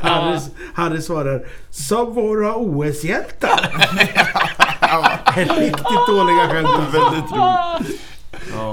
Harry, 0.00 0.40
Harry 0.74 1.02
svarar. 1.02 1.46
Som 1.70 2.14
våra 2.14 2.54
OS-hjältar. 2.56 3.60
Riktigt 5.60 6.06
dåliga 6.08 6.48
skämt. 6.48 6.68
Väldigt 6.92 7.32
roligt. 7.32 8.00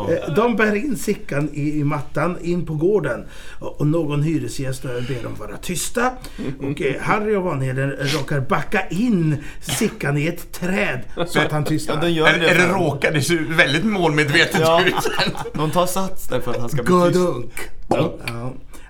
Eh, 0.09 0.33
De 0.35 0.55
bär 0.55 0.75
in 0.75 0.97
Sickan 0.97 1.49
i, 1.53 1.79
i 1.79 1.83
mattan 1.83 2.37
in 2.41 2.65
på 2.65 2.73
gården 2.73 3.25
och, 3.59 3.79
och 3.81 3.87
någon 3.87 4.23
hyresgäst 4.23 4.83
ber 4.83 5.23
dem 5.23 5.35
vara 5.39 5.57
tysta. 5.57 6.11
Och 6.59 6.81
eh, 6.81 7.01
Harry 7.01 7.35
och 7.35 7.43
Vanheden 7.43 7.89
råkar 7.91 8.39
backa 8.39 8.87
in 8.89 9.37
Sickan 9.61 10.17
i 10.17 10.27
ett 10.27 10.51
träd 10.51 11.01
så 11.27 11.39
att 11.39 11.51
han 11.51 11.61
Ja, 11.61 11.67
tystnar. 11.69 12.01
de 12.01 12.09
gör 12.11 12.27
Är, 12.27 12.39
det. 12.39 12.49
är 12.49 12.55
det 12.55 12.61
för- 12.61 12.73
råkar? 12.73 13.11
Det 13.13 13.21
ser 13.21 13.37
väldigt 13.57 13.83
målmedvetet 13.85 14.61
Ja. 14.61 14.85
ut. 14.85 14.93
De 15.53 15.71
tar 15.71 15.85
sats 15.85 16.27
där 16.27 16.39
för 16.39 16.51
att 16.51 16.59
han 16.59 16.69
ska 16.69 16.83
bli 16.83 16.93
tyst. 17.13 17.69
Ja. 17.87 18.13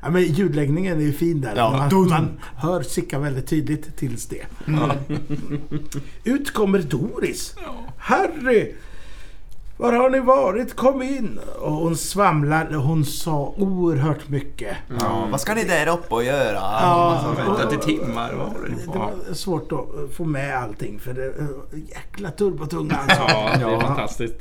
Ja, 0.02 0.12
men 0.12 0.24
ljudläggningen 0.24 0.98
är 0.98 1.02
ju 1.06 1.14
fin 1.14 1.42
där. 1.42 1.54
Ja. 1.56 1.90
Man, 1.92 2.08
man 2.10 2.28
hör 2.56 2.82
Sickan 2.82 3.22
väldigt 3.24 3.48
tydligt 3.48 3.98
tills 3.98 4.26
det. 4.26 4.46
Ut 6.24 6.54
kommer 6.54 6.80
Doris. 6.80 7.56
Harry! 7.98 8.74
Var 9.78 9.94
har 9.94 10.10
ni 10.10 10.20
varit? 10.20 10.76
Kom 10.76 11.02
in! 11.02 11.40
Och 11.60 11.72
hon 11.72 11.98
svamlade. 11.98 12.76
Hon 12.76 13.06
sa 13.06 13.54
oerhört 13.58 14.30
mycket. 14.30 14.78
Ja, 15.00 15.28
vad 15.32 15.42
ska 15.42 15.54
ni 15.54 15.64
där 15.64 15.88
uppe 15.88 16.16
och 16.16 16.24
göra? 16.24 16.56
Ja, 16.56 17.34
Väntat 17.38 17.74
i 17.74 17.78
timmar. 17.78 18.34
Vad 18.34 18.48
håller 18.48 18.70
ni 18.70 18.76
Det 18.94 19.00
var 19.00 19.34
svårt 19.34 19.72
att 19.72 20.16
få 20.16 20.26
med 20.26 20.58
allting 20.58 21.00
för 21.00 21.14
det 21.14 21.26
eh, 21.26 21.80
jäkla 21.90 22.32
turbotunga 22.32 22.96
alltså. 22.96 23.22
Ja, 23.28 23.50
det 23.60 23.76
är 23.76 23.80
fantastiskt. 23.80 24.36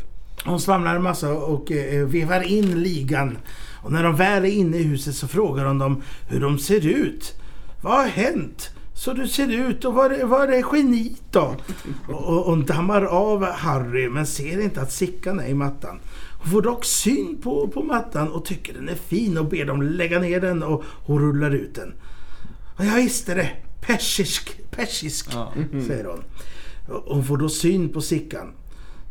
Hon 0.45 0.61
svamlar 0.61 0.95
en 0.97 1.03
massa 1.03 1.33
och 1.33 1.73
eh, 1.73 2.07
vevar 2.07 2.41
in 2.41 2.83
ligan. 2.83 3.39
Och 3.83 3.93
när 3.93 4.03
de 4.03 4.17
väl 4.17 4.45
är 4.45 4.49
inne 4.49 4.77
i 4.77 4.83
huset 4.83 5.15
så 5.15 5.29
frågar 5.29 5.65
hon 5.65 5.79
dem 5.79 6.03
hur 6.29 6.41
de 6.41 6.59
ser 6.59 6.87
ut. 6.87 7.41
Vad 7.83 7.93
har 7.97 8.07
hänt? 8.07 8.71
Så 9.05 9.13
du 9.13 9.29
ser 9.29 9.49
ut 9.49 9.85
och 9.85 9.95
var 9.95 10.11
är, 10.11 10.25
var 10.25 10.49
är 10.49 10.63
geniet 10.73 11.23
då? 11.31 11.57
Och, 12.09 12.29
och 12.29 12.45
hon 12.45 12.65
dammar 12.65 13.03
av 13.03 13.45
Harry 13.45 14.09
men 14.09 14.27
ser 14.27 14.61
inte 14.61 14.81
att 14.81 14.93
Sickan 14.93 15.41
är 15.41 15.47
i 15.47 15.55
mattan. 15.55 16.01
Hon 16.43 16.53
får 16.53 16.63
dock 16.63 16.85
syn 16.85 17.41
på, 17.43 17.69
på 17.69 17.83
mattan 17.83 18.33
och 18.33 18.45
tycker 18.45 18.73
den 18.75 18.89
är 18.89 18.95
fin 18.95 19.39
och 19.39 19.45
ber 19.45 19.65
dem 19.65 19.83
lägga 19.83 20.19
ner 20.19 20.41
den 20.41 20.63
och 20.63 20.85
hon 21.07 21.21
rullar 21.21 21.51
ut 21.51 21.75
den. 21.75 21.95
Ja, 22.79 22.85
jag 22.85 22.97
visste 22.97 23.35
det. 23.35 23.51
Persisk, 23.81 24.61
persisk, 24.71 25.31
säger 25.87 26.05
hon. 26.05 26.25
Och 26.97 27.15
Hon 27.15 27.25
får 27.25 27.37
då 27.37 27.49
syn 27.49 27.89
på 27.89 28.01
Sickan. 28.01 28.53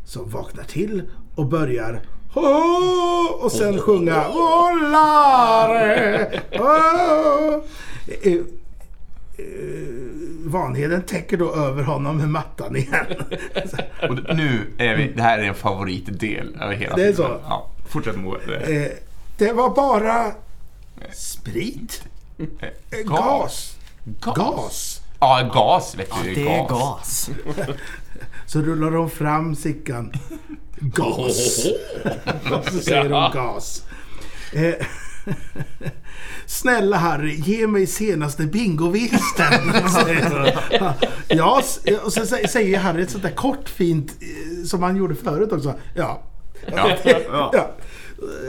Som 0.05 0.29
vaknar 0.29 0.63
till 0.63 1.01
och 1.35 1.45
börjar 1.45 2.01
"Åh!" 2.33 3.43
och 3.43 3.51
sen 3.51 3.77
sjunga 3.79 4.15
eh, 8.21 8.37
Vanheden 10.45 11.01
täcker 11.01 11.37
då 11.37 11.55
över 11.55 11.83
honom 11.83 12.17
med 12.17 12.29
mattan 12.29 12.75
igen. 12.75 13.05
Och 14.09 14.35
nu 14.35 14.73
är 14.77 14.95
vi, 14.95 15.07
det 15.15 15.21
här 15.21 15.39
är 15.39 15.43
en 15.43 15.55
favoritdel 15.55 16.57
över 16.61 16.75
hela 16.75 16.95
Det 16.95 17.01
är 17.07 17.13
filmen. 17.13 17.31
så? 17.31 17.39
Ja, 17.43 17.69
fortsätt 17.89 18.15
Moe. 18.15 18.37
Det- 18.47 18.85
Eh, 18.85 18.91
Det 19.37 19.53
var 19.53 19.69
bara 19.75 20.31
sprit, 21.13 22.03
eh, 22.37 22.45
eh, 22.99 23.05
gas, 23.05 23.75
gas. 24.35 25.01
Ja, 25.19 25.49
gas 25.53 25.95
vet 25.97 26.09
du. 26.23 26.33
Det 26.35 26.47
är 26.57 26.67
gas. 26.69 27.29
Så 28.45 28.61
rullar 28.61 28.91
de 28.91 29.09
fram 29.09 29.55
Sickan. 29.55 30.13
Gas. 30.79 31.65
Och 32.51 32.65
så 32.71 32.79
säger 32.79 33.09
de 33.09 33.31
gas. 33.33 33.83
Eh, 34.53 34.73
Snälla 36.45 36.97
Harry, 36.97 37.35
ge 37.35 37.67
mig 37.67 37.87
senaste 37.87 38.43
bingovinsten. 38.45 39.53
ja, 41.27 41.61
och 42.03 42.13
så 42.13 42.19
sä- 42.21 42.47
säger 42.47 42.79
Harry 42.79 43.01
ett 43.03 43.09
sånt 43.11 43.23
där 43.23 43.31
kort 43.31 43.69
fint 43.69 44.11
eh, 44.21 44.65
som 44.65 44.83
han 44.83 44.95
gjorde 44.95 45.15
förut 45.15 45.51
också. 45.51 45.73
Ja. 45.95 46.21
Ja. 46.75 46.97
ja. 47.53 47.71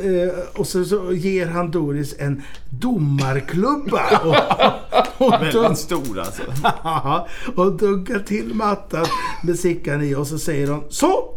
Eh, 0.05 0.35
Och 0.55 0.67
så, 0.67 0.85
så 0.85 1.13
ger 1.13 1.47
han 1.47 1.71
Doris 1.71 2.15
en 2.19 2.43
domarklubba. 2.71 4.03
Och, 4.25 5.27
och, 5.27 5.33
Väldigt 5.33 5.79
stor 5.79 6.19
alltså. 6.21 6.43
Och 7.57 7.73
dunkar 7.73 8.19
till 8.19 8.55
mattan 8.55 9.07
med 9.43 9.59
Sickan 9.59 10.03
i 10.03 10.15
och 10.15 10.27
så 10.27 10.39
säger 10.39 10.67
hon 10.69 10.85
så! 10.89 11.31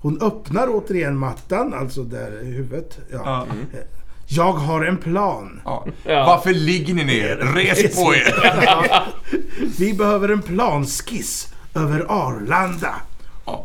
Hon 0.00 0.22
öppnar 0.22 0.66
återigen 0.70 1.16
mattan, 1.18 1.74
alltså 1.74 2.02
där 2.02 2.42
i 2.42 2.46
huvudet. 2.52 2.98
Ja. 3.12 3.46
Eh, 3.72 3.78
Jag 4.36 4.52
har 4.52 4.84
en 4.84 4.96
plan. 4.96 5.60
Ja. 5.64 5.86
Ja. 6.04 6.24
Varför 6.26 6.54
ligger 6.54 6.94
ni 6.94 7.04
ner? 7.04 7.36
Res 7.36 7.96
på 7.96 8.14
er! 8.14 8.34
Vi 9.78 9.94
behöver 9.94 10.28
en 10.28 10.42
planskiss 10.42 11.54
över 11.74 12.06
Arlanda. 12.08 12.94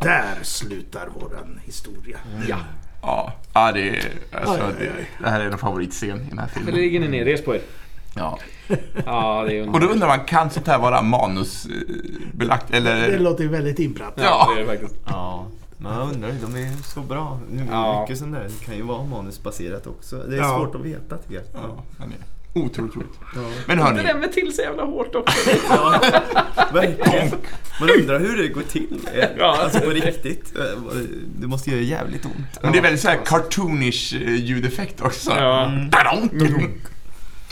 Där 0.02 0.38
slutar 0.42 1.08
våran 1.20 1.60
historia. 1.64 2.18
Ja. 2.48 2.56
Ja, 3.02 3.32
ja 3.54 3.72
det, 3.72 3.88
är, 3.88 4.02
alltså, 4.32 4.52
Aj, 4.52 4.60
aj, 4.60 4.74
det, 4.78 4.84
aj. 4.84 5.10
det 5.22 5.28
här 5.30 5.40
är 5.40 5.50
en 5.50 5.58
favoritscen 5.58 6.20
i 6.20 6.28
den 6.28 6.38
här 6.38 6.46
filmen. 6.54 6.74
ligger 6.74 7.00
ni 7.00 7.08
ner? 7.08 7.24
Res 7.24 7.44
på 7.44 7.54
er. 7.54 7.60
Ja. 8.14 8.38
Ja, 9.06 9.44
det 9.48 9.58
är 9.58 9.72
Och 9.74 9.80
då 9.80 9.86
undrar 9.86 10.08
man, 10.08 10.20
kan 10.20 10.50
sånt 10.50 10.66
här 10.66 10.78
vara 10.78 11.02
manusbelagt? 11.02 12.64
Det 12.70 12.76
Eller? 12.76 13.18
låter 13.18 13.44
ju 13.44 13.50
väldigt 13.50 13.78
inprat. 13.78 14.12
Ja. 14.16 14.50
det 14.54 14.60
är 14.60 14.64
det 14.64 14.70
faktiskt. 14.70 14.94
Ja. 15.06 15.46
Man 15.78 16.08
undrar, 16.14 16.32
de 16.42 16.54
är 16.56 16.82
så 16.94 17.00
bra. 17.00 17.40
Ja. 17.70 18.00
Mycket 18.00 18.18
sånt 18.18 18.34
där. 18.34 18.48
Det 18.58 18.64
kan 18.66 18.76
ju 18.76 18.82
vara 18.82 19.04
manusbaserat 19.04 19.86
också. 19.86 20.16
Det 20.16 20.36
är 20.36 20.40
Ja. 20.40 20.56
svårt 20.58 20.74
att 20.74 20.80
veta 20.80 21.16
tycker 21.16 21.34
jag. 21.34 21.44
Ja, 21.54 21.84
men 21.98 22.08
det 22.10 22.60
är 22.60 22.64
otroligt 22.64 22.96
roligt. 22.96 23.18
Ja. 23.34 23.40
Men 23.66 23.76
Det 23.78 23.84
hörni, 23.84 24.02
drämmer 24.02 24.28
till 24.28 24.52
så 24.56 24.62
jävla 24.62 24.84
hårt 24.84 25.14
också. 25.14 25.50
Ja, 25.68 26.00
verkligen. 26.72 27.28
Man 27.80 27.90
undrar 28.00 28.20
hur 28.20 28.36
det 28.42 28.48
går 28.48 28.62
till. 28.62 29.00
Ja. 29.38 29.58
Alltså 29.62 29.80
på 29.80 29.90
riktigt. 29.90 30.52
Det 31.40 31.46
måste 31.46 31.70
göra 31.70 31.80
jävligt 31.80 32.24
ont. 32.24 32.62
men 32.62 32.72
det 32.72 32.78
är 32.78 32.82
väldigt 32.82 33.00
så 33.00 33.08
här 33.08 33.18
cartoonish 33.24 34.14
eh, 34.14 34.34
ljudeffekt 34.34 35.00
också. 35.00 35.30
Ja. 35.30 35.72
Tadam! 35.92 36.28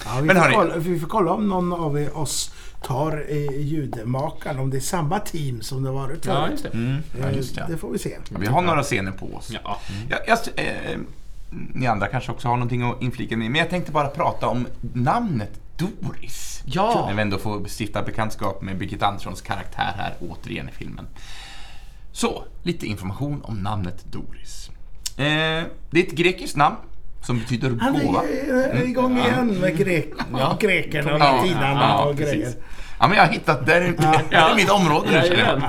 Ja, 0.04 0.11
vi, 0.20 0.26
Men 0.26 0.37
får 0.37 0.42
hörni. 0.42 0.54
kolla, 0.54 0.76
vi 0.76 1.00
får 1.00 1.09
kolla 1.09 1.32
om 1.32 1.48
någon 1.48 1.72
av 1.72 2.09
oss 2.14 2.50
tar 2.82 3.24
eh, 3.28 3.61
ljudmakaren, 3.61 4.59
om 4.59 4.70
det 4.70 4.76
är 4.76 4.80
samma 4.80 5.18
team 5.20 5.62
som 5.62 5.82
det 5.82 5.90
varit 5.90 6.26
Ja, 6.26 6.35
förut. 6.35 6.50
just 6.50 6.62
det. 6.62 6.68
Mm, 6.70 7.02
ja, 7.20 7.26
Eh, 7.28 7.37
just 7.37 7.54
det. 7.54 7.66
det 7.68 7.76
får 7.78 7.90
vi 7.90 7.98
se. 7.98 8.18
Vi 8.30 8.46
har 8.46 8.62
några 8.62 8.82
scener 8.82 9.12
på 9.12 9.35
oss. 9.35 9.50
Ja. 9.64 9.78
Jag, 10.11 10.18
jag, 10.26 10.38
eh, 10.66 10.98
ni 11.74 11.87
andra 11.87 12.06
kanske 12.06 12.32
också 12.32 12.48
har 12.48 12.56
någonting 12.56 12.82
att 12.82 13.02
inflika 13.02 13.37
med, 13.37 13.50
men 13.50 13.59
jag 13.61 13.70
tänkte 13.70 13.92
bara 13.92 14.09
prata 14.09 14.46
om 14.48 14.66
namnet 14.94 15.61
Doris. 15.76 16.62
Ja. 16.64 17.04
När 17.09 17.14
vi 17.14 17.22
ändå 17.22 17.38
får 17.38 17.61
stifta 17.80 18.02
bekantskap 18.02 18.62
med 18.62 18.78
Birgit 18.78 19.02
Anderssons 19.02 19.40
karaktär 19.42 19.92
här 19.96 20.14
återigen 20.20 20.68
i 20.68 20.72
filmen. 20.72 21.06
Så, 22.12 22.44
lite 22.62 22.87
information 22.87 23.40
om 23.44 23.54
namnet 23.56 24.04
Doris. 24.12 24.70
Eh, 25.16 25.64
det 25.90 26.00
är 26.00 26.06
ett 26.06 26.12
grekiskt 26.12 26.56
namn 26.56 26.76
som 27.26 27.38
betyder 27.38 27.76
Han 27.80 28.06
gåva. 28.06 28.22
är 28.22 28.74
eh, 28.74 28.90
igång 28.90 29.18
igen 29.18 29.60
med 29.60 29.76
grek, 29.76 30.12
grekerna 30.60 31.14
och 31.14 31.20
Ja, 31.20 31.32
latinarna 31.32 31.80
ja, 31.80 32.04
och 32.04 32.16
grejer. 32.16 32.52
Ja, 32.98 33.08
men 33.08 33.16
jag 33.16 33.26
har 33.26 33.32
hittat, 33.32 33.66
det 33.66 33.72
det 33.80 34.36
är 34.36 34.56
mitt 34.56 34.70
område 34.70 35.10
nu 35.10 35.28
känner 35.28 35.60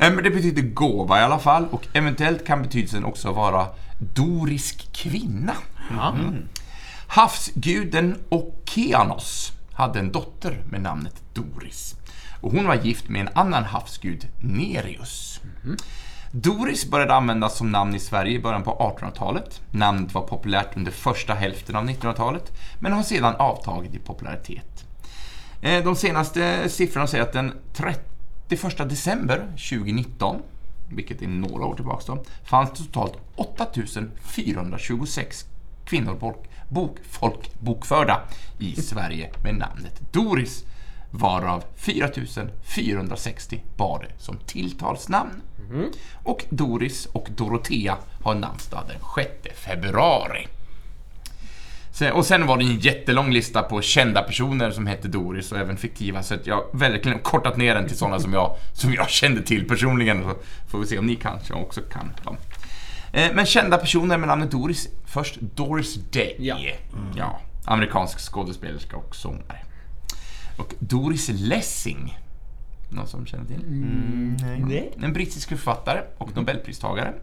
jag. 0.00 0.12
Men 0.14 0.24
det 0.24 0.30
betyder 0.30 0.62
gåva 0.62 1.20
i 1.20 1.22
alla 1.22 1.38
fall 1.38 1.66
och 1.70 1.86
eventuellt 1.92 2.46
kan 2.46 2.62
betydelsen 2.62 3.04
också 3.04 3.32
vara 3.32 3.66
dorisk 3.98 4.92
kvinna. 4.92 5.54
Ja. 5.90 6.14
Havsguden 7.06 8.18
Okeanos 8.28 9.52
hade 9.72 9.98
en 9.98 10.12
dotter 10.12 10.62
med 10.70 10.80
namnet 10.80 11.14
Doris. 11.32 11.94
Och 12.40 12.52
hon 12.52 12.66
var 12.66 12.74
gift 12.74 13.08
med 13.08 13.20
en 13.20 13.28
annan 13.34 13.64
havsgud, 13.64 14.26
Nereus. 14.40 15.40
Doris 16.30 16.90
började 16.90 17.14
användas 17.14 17.56
som 17.56 17.70
namn 17.70 17.94
i 17.94 17.98
Sverige 17.98 18.32
i 18.32 18.38
början 18.38 18.62
på 18.62 18.96
1800-talet. 19.00 19.62
Namnet 19.70 20.14
var 20.14 20.22
populärt 20.22 20.76
under 20.76 20.92
första 20.92 21.34
hälften 21.34 21.76
av 21.76 21.88
1900-talet, 21.88 22.52
men 22.80 22.92
har 22.92 23.02
sedan 23.02 23.34
avtagit 23.38 23.94
i 23.94 23.98
popularitet. 23.98 24.84
Eh, 25.62 25.84
de 25.84 25.96
senaste 25.96 26.68
siffrorna 26.68 27.06
säger 27.06 27.24
att 27.24 27.32
den 27.32 27.52
31 27.72 28.88
december 28.88 29.38
2019, 29.38 30.42
vilket 30.88 31.22
är 31.22 31.28
några 31.28 31.66
år 31.66 31.74
tillbaka 31.74 32.02
då, 32.06 32.24
fanns 32.44 32.70
det 32.70 32.76
totalt 32.76 33.12
8426 33.36 35.44
kvinnor 35.84 36.14
bok, 36.14 36.48
bok, 36.68 36.96
folkbokförda 37.10 38.20
i 38.58 38.82
Sverige 38.82 39.30
med 39.42 39.54
namnet 39.54 40.12
Doris, 40.12 40.64
varav 41.10 41.64
4460 41.76 43.62
bar 43.76 44.06
det 44.08 44.22
som 44.22 44.38
tilltalsnamn. 44.46 45.42
Och 46.24 46.44
Doris 46.50 47.06
och 47.06 47.28
Dorotea 47.36 47.96
har 48.22 48.34
namnsdag 48.34 48.82
den 48.88 48.96
6 49.44 49.58
februari. 49.64 50.46
Och 52.12 52.26
sen 52.26 52.46
var 52.46 52.56
det 52.56 52.64
en 52.64 52.78
jättelång 52.78 53.30
lista 53.32 53.62
på 53.62 53.80
kända 53.82 54.22
personer 54.22 54.70
som 54.70 54.86
hette 54.86 55.08
Doris 55.08 55.52
och 55.52 55.58
även 55.58 55.76
fiktiva, 55.76 56.22
så 56.22 56.34
att 56.34 56.46
jag 56.46 56.54
har 56.56 56.64
verkligen 56.72 57.18
kortat 57.18 57.56
ner 57.56 57.74
den 57.74 57.88
till 57.88 57.96
sådana 57.96 58.20
som 58.20 58.32
jag, 58.32 58.56
som 58.72 58.92
jag 58.94 59.10
kände 59.10 59.42
till 59.42 59.68
personligen. 59.68 60.22
Så 60.22 60.34
får 60.70 60.78
vi 60.78 60.86
se 60.86 60.98
om 60.98 61.06
ni 61.06 61.16
kanske 61.16 61.54
också 61.54 61.80
kan 61.80 62.12
dem. 62.24 62.36
Eh, 63.12 63.30
Men 63.34 63.46
kända 63.46 63.78
personer 63.78 64.18
med 64.18 64.28
namnet 64.28 64.50
Doris. 64.50 64.88
Först 65.06 65.36
Doris 65.40 65.94
Day. 65.94 66.36
Ja. 66.38 66.56
Ja, 67.16 67.40
amerikansk 67.64 68.18
skådespelerska 68.32 68.96
och 68.96 69.16
sångare. 69.16 69.58
Och 70.58 70.74
Doris 70.78 71.28
Lessing. 71.28 72.18
Någon 72.90 73.06
som 73.08 73.26
känner 73.26 73.44
till? 73.44 73.64
Nej. 74.66 74.92
En 75.02 75.12
brittisk 75.12 75.48
författare 75.48 76.00
och 76.18 76.36
nobelpristagare. 76.36 77.14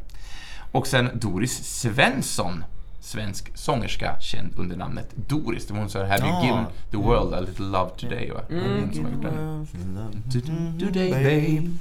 Och 0.72 0.88
sen 0.88 1.10
Doris 1.14 1.64
Svensson, 1.80 2.64
svensk 3.02 3.52
sångerska 3.58 4.20
känd 4.20 4.54
under 4.58 4.76
namnet 4.78 5.10
Doris. 5.28 5.68
Det 5.68 5.74
var 5.74 5.80
hon 5.80 5.90
som 5.90 6.02
Have 6.02 6.18
you 6.18 6.30
Ja. 6.30 6.44
given 6.46 6.66
the 6.92 6.98
world 6.98 7.34
a 7.34 7.40
little 7.40 7.66
love 7.66 7.90
today? 7.98 8.32
Va? 8.32 8.42
Hon 8.50 8.94
som 8.94 9.06
har 9.06 9.12
gjort 9.12 9.22
den. 9.22 10.80
Today, 10.80 11.12
babe. 11.12 11.72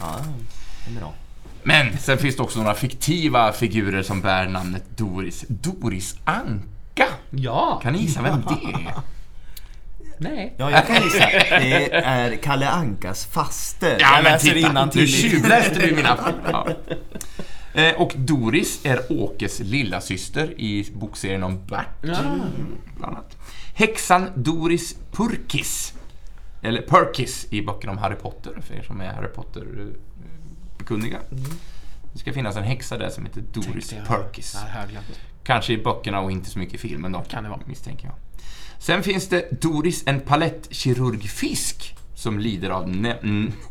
Ja. 0.00 0.16
Bra. 1.00 1.12
Men 1.62 1.98
sen 1.98 2.18
finns 2.18 2.36
det 2.36 2.42
också 2.42 2.58
några 2.58 2.74
fiktiva 2.74 3.52
figurer 3.52 4.02
som 4.02 4.20
bär 4.20 4.48
namnet 4.48 4.84
Doris. 4.96 5.44
Doris 5.48 6.16
Anka. 6.24 7.06
Ja. 7.30 7.80
Kan 7.82 7.92
ni 7.92 7.98
gissa 7.98 8.22
vem 8.22 8.40
det 8.40 8.66
är? 8.72 8.94
Nej. 10.22 10.54
Ja, 10.56 10.70
jag 10.70 10.86
kan 10.86 10.96
gissa. 11.02 11.18
Det 11.50 11.92
är 11.94 12.36
Kalle 12.36 12.68
Ankas 12.68 13.26
faster. 13.26 13.96
Ja, 14.00 14.06
jag 14.14 14.22
men 14.22 14.32
läser 14.32 14.54
titta, 14.54 14.70
innantill 14.70 15.00
nu 15.00 15.06
tjuvläste 15.06 15.86
du 15.86 15.94
mina... 15.96 16.18
Ja. 16.52 16.68
Eh, 17.74 17.94
Och 17.94 18.12
Doris 18.16 18.80
är 18.84 19.12
Åkes 19.12 19.60
lilla 19.60 20.00
syster 20.00 20.60
i 20.60 20.90
bokserien 20.94 21.42
om 21.42 21.66
Bert. 21.66 22.00
Bland 22.00 22.42
annat. 23.02 23.36
Häxan 23.74 24.30
Doris 24.34 24.96
Purkis. 25.12 25.94
Eller 26.62 26.82
Perkis 26.82 27.46
i 27.50 27.62
böckerna 27.62 27.92
om 27.92 27.98
Harry 27.98 28.14
Potter, 28.16 28.52
för 28.60 28.74
er 28.74 28.82
som 28.82 29.00
är 29.00 29.12
Harry 29.12 29.28
Potter-bekunniga. 29.28 31.18
Det 32.12 32.18
ska 32.18 32.32
finnas 32.32 32.56
en 32.56 32.62
häxa 32.62 32.98
där 32.98 33.08
som 33.10 33.26
heter 33.26 33.42
Doris 33.52 33.66
Tänkte 33.88 33.94
jag. 33.96 34.06
Perkis. 34.06 34.56
Ja. 34.74 35.00
Kanske 35.44 35.72
i 35.72 35.78
böckerna 35.78 36.20
och 36.20 36.30
inte 36.32 36.50
så 36.50 36.58
mycket 36.58 36.74
i 36.74 36.78
filmen 36.78 37.12
då. 37.12 37.20
Kan 37.20 37.42
det 37.44 37.50
vara. 37.50 37.60
Misstänker 37.66 38.06
jag. 38.06 38.14
Sen 38.82 39.02
finns 39.02 39.28
det 39.28 39.62
Doris 39.62 40.02
en 40.06 40.20
palettkirurgfisk 40.20 41.94
som 42.14 42.38
lider 42.38 42.70
av 42.70 42.88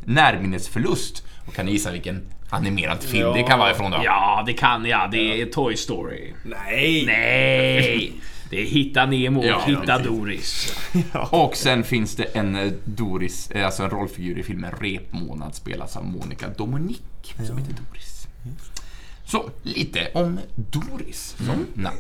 närminnesförlust. 0.06 1.24
Och 1.48 1.54
kan 1.54 1.66
ni 1.66 1.72
gissa 1.72 1.92
vilken 1.92 2.22
animerad 2.50 3.04
film 3.04 3.34
det 3.34 3.44
kan 3.44 3.60
vara 3.60 3.72
ifrån 3.72 3.92
då? 3.92 4.02
Ja, 4.04 4.44
det 4.46 4.54
kan 4.54 4.86
jag. 4.86 5.12
Det 5.12 5.42
är 5.42 5.46
Toy 5.46 5.78
Story. 5.78 6.34
Nej! 6.44 7.06
Nej! 7.06 8.14
Det 8.50 8.62
är 8.62 8.66
Hitta 8.66 9.06
Nemo 9.06 9.40
och 9.40 9.46
Ja, 9.46 9.62
Hitta 9.66 9.82
precis. 9.82 10.08
Doris. 10.08 10.76
Och 11.32 11.56
sen 11.56 11.84
finns 11.84 12.16
det 12.16 12.24
en 12.24 12.56
eh, 12.56 12.72
Doris, 12.86 13.52
eh, 13.52 13.66
alltså 13.66 13.84
en 13.84 13.90
rollfigur 13.90 14.40
i 14.40 14.44
filmen 14.44 14.72
Repmånad 14.80 15.56
spelas 15.56 15.98
av 15.98 16.06
Monica 16.06 16.48
Dominic 16.58 17.02
som 17.48 17.58
heter 17.58 17.74
Doris. 17.74 18.28
Så, 19.32 19.50
lite 19.64 20.08
om 20.14 20.40
Doris 20.56 21.36
som 21.38 21.66
namn. 21.74 21.98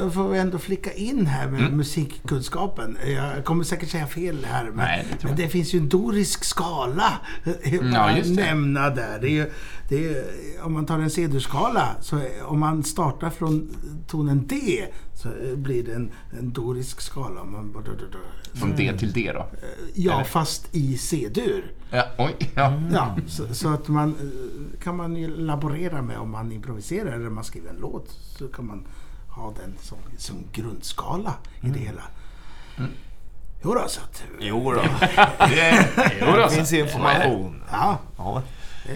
Jag 0.00 0.14
får 0.14 0.34
ändå 0.34 0.58
flicka 0.58 0.92
in 0.92 1.26
här 1.26 1.48
med 1.48 1.60
Mm. 1.60 1.76
musikkunskapen. 1.76 2.98
Jag 3.06 3.44
kommer 3.44 3.64
säkert 3.64 3.90
säga 3.90 4.06
fel 4.06 4.44
här, 4.44 4.64
men, 4.64 4.76
Nej, 4.76 5.06
det 5.20 5.26
men 5.28 5.36
det 5.36 5.48
finns 5.48 5.74
ju 5.74 5.78
en 5.78 5.88
dorisk 5.88 6.44
skala. 6.44 7.12
Ja, 7.92 7.98
att 8.00 8.18
just 8.18 8.36
det. 8.36 8.42
nämna 8.42 8.90
där. 8.90 9.18
Det 9.20 9.26
är 9.28 9.30
ju, 9.32 9.50
det 9.88 9.96
är, 9.96 10.00
ju- 10.00 10.24
om 10.62 10.72
man 10.72 10.86
tar 10.86 10.98
en 10.98 11.10
C-dur-skala, 11.10 11.88
så 12.00 12.20
om 12.44 12.60
man 12.60 12.82
startar 12.82 13.30
från 13.30 13.70
tonen 14.08 14.46
D 14.46 14.84
så 15.22 15.28
blir 15.56 15.82
det 15.84 15.92
en, 15.94 16.10
en 16.38 16.52
dorisk 16.52 17.00
skala. 17.00 17.44
Man, 17.44 17.84
Från 18.54 18.76
D 18.76 18.92
till 18.98 19.12
D 19.12 19.30
då. 19.34 19.46
ja, 19.94 20.12
Eller? 20.14 20.24
fast 20.24 20.68
i 20.74 20.98
C-dur. 20.98 21.72
Ja, 21.90 22.04
oj, 22.18 22.36
ja. 22.54 22.82
Ja, 22.92 23.16
så, 23.28 23.54
så 23.54 23.68
att 23.68 23.88
man 23.88 24.08
eh, 24.10 24.80
kan 24.82 24.96
man 24.96 25.16
ju 25.16 25.36
laborera 25.36 26.02
med 26.02 26.18
om 26.18 26.30
man 26.30 26.52
improviserar 26.52 27.12
eller 27.12 27.30
man 27.30 27.44
skriver 27.44 27.70
en 27.70 27.76
låt 27.80 28.10
så 28.10 28.48
kan 28.48 28.66
man 28.66 28.86
ha 29.28 29.52
den 29.62 29.74
som, 29.80 29.98
som 30.18 30.36
grundskala 30.52 31.34
i 31.60 31.66
det 31.68 31.78
hela. 31.78 32.02
Jo 33.64 33.74
då, 33.74 33.84
så 33.88 34.00
att, 34.00 34.22
Jo 34.40 34.72
då. 34.72 34.80
Det, 35.48 35.88
jo, 36.20 36.26
Det 36.36 36.50
finns 36.50 36.68
så- 36.68 36.76
information. 36.76 37.62
ja, 37.70 37.98
Ja, 38.16 38.42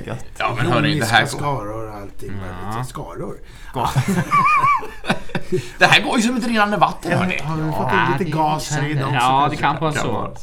gött. 0.06 0.24
Ja, 0.38 0.54
men 0.56 0.66
hörni, 0.66 1.00
det 1.00 1.06
här, 1.06 1.26
skaror 1.26 1.88
och 1.88 1.94
allting. 1.94 2.32
Ja. 2.74 2.84
Skaror. 2.84 3.36
det 5.78 5.86
här 5.86 6.02
går 6.02 6.16
ju 6.16 6.22
som 6.22 6.36
ett 6.36 6.46
rinnande 6.46 6.76
vatten, 6.76 7.18
hörni. 7.18 7.40
Har 7.42 7.56
vi 7.56 7.72
fått 7.72 7.92
in 7.92 7.98
lite 8.18 8.30
gas 8.36 8.70
här 8.70 8.90
inne 8.90 9.04
också? 9.04 9.14
Ja, 9.14 9.48
det 9.50 9.56
kan 9.56 9.80
vara 9.80 9.92
så. 9.92 10.34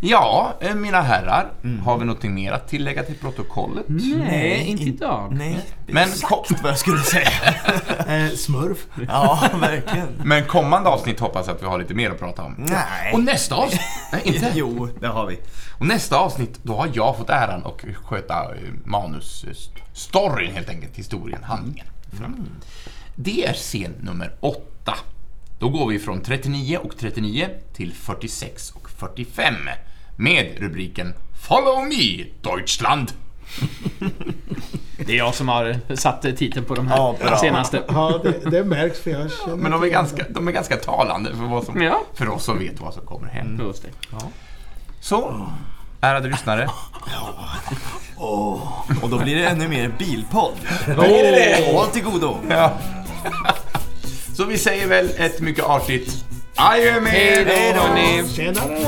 Ja, 0.00 0.54
eh, 0.60 0.74
mina 0.74 1.00
herrar. 1.00 1.50
Har 1.84 1.98
vi 1.98 2.04
något 2.04 2.22
mer 2.22 2.52
att 2.52 2.68
tillägga 2.68 3.02
till 3.02 3.14
protokollet? 3.18 3.84
Nej, 3.88 4.60
inte 4.66 4.82
in- 4.82 4.88
idag. 4.88 5.32
Nej, 5.32 5.60
det 5.86 5.92
är 5.92 5.94
Men 5.94 6.08
exakt 6.08 6.62
vad 6.62 6.70
jag 6.72 6.78
skulle 6.78 7.02
säga. 7.02 7.28
Eh, 8.08 8.28
smurf. 8.28 8.86
Ja, 9.08 9.48
verkligen. 9.60 10.08
Men 10.24 10.44
kommande 10.44 10.88
avsnitt 10.90 11.20
hoppas 11.20 11.46
jag 11.46 11.56
att 11.56 11.62
vi 11.62 11.66
har 11.66 11.78
lite 11.78 11.94
mer 11.94 12.10
att 12.10 12.18
prata 12.18 12.42
om. 12.42 12.54
Nej. 12.58 13.12
Och 13.14 13.22
nästa 13.24 13.54
avsnitt... 13.54 13.80
Nej, 14.12 14.22
inte. 14.24 14.52
Jo, 14.54 14.88
det 15.00 15.06
har 15.08 15.26
vi. 15.26 15.38
Och 15.78 15.86
nästa 15.86 16.16
avsnitt, 16.18 16.58
då 16.62 16.74
har 16.76 16.90
jag 16.94 17.16
fått 17.16 17.30
äran 17.30 17.66
att 17.66 17.84
sköta 18.04 18.34
eh, 18.54 18.60
manus... 18.84 19.44
st- 19.50 19.82
Storyn 19.92 20.54
helt 20.54 20.68
enkelt, 20.68 20.96
historien, 20.96 21.42
handlingen. 21.44 21.86
Fram. 22.18 22.48
Det 23.14 23.46
är 23.46 23.52
scen 23.52 23.94
nummer 24.00 24.32
åtta. 24.40 24.94
Då 25.58 25.68
går 25.68 25.86
vi 25.88 25.98
från 25.98 26.20
39 26.20 26.78
och 26.78 26.96
39 26.98 27.48
till 27.74 27.92
46 27.94 28.70
och 28.70 28.90
45 28.90 29.54
med 30.18 30.46
rubriken 30.58 31.14
Follow 31.48 31.84
me 31.84 32.24
Deutschland. 32.42 33.12
Det 35.06 35.12
är 35.12 35.16
jag 35.16 35.34
som 35.34 35.48
har 35.48 35.76
satt 35.96 36.22
titeln 36.22 36.64
på 36.64 36.74
de 36.74 36.88
här 36.88 36.96
Ja, 36.96 37.14
bra. 37.20 37.36
senaste. 37.36 37.82
Ja, 37.88 38.20
det, 38.22 38.50
det 38.50 38.64
märks 38.64 39.00
för 39.00 39.10
jag 39.10 39.30
känner 39.44 39.56
Men 39.56 39.70
de 39.72 39.82
är 39.82 39.86
ganska, 39.86 40.24
de 40.30 40.48
är 40.48 40.52
ganska 40.52 40.76
talande 40.76 41.30
för, 41.36 41.44
vad 41.44 41.64
som, 41.64 41.82
Ja. 41.82 42.02
för 42.14 42.28
oss 42.28 42.44
som 42.44 42.58
vet 42.58 42.80
vad 42.80 42.94
som 42.94 43.06
kommer 43.06 43.28
hända. 43.28 43.64
Just 43.64 43.82
det. 43.82 43.88
Så, 45.00 45.46
ärade 46.00 46.28
lyssnare. 46.28 46.68
Och 49.00 49.08
då 49.10 49.18
blir 49.18 49.36
det 49.36 49.46
ännu 49.46 49.68
mer 49.68 49.94
bilpodd. 49.98 50.52
Åh! 50.88 51.72
Håll 51.74 51.86
till 51.86 52.02
godo. 52.02 52.36
Ja. 52.50 52.72
Så 54.36 54.44
vi 54.44 54.58
säger 54.58 54.88
väl 54.88 55.10
ett 55.16 55.40
mycket 55.40 55.64
artigt 55.64 56.24
adjö 56.56 57.00
med 57.00 57.12
Hej 57.12 57.74
då! 57.76 58.28
Tjenare! 58.28 58.78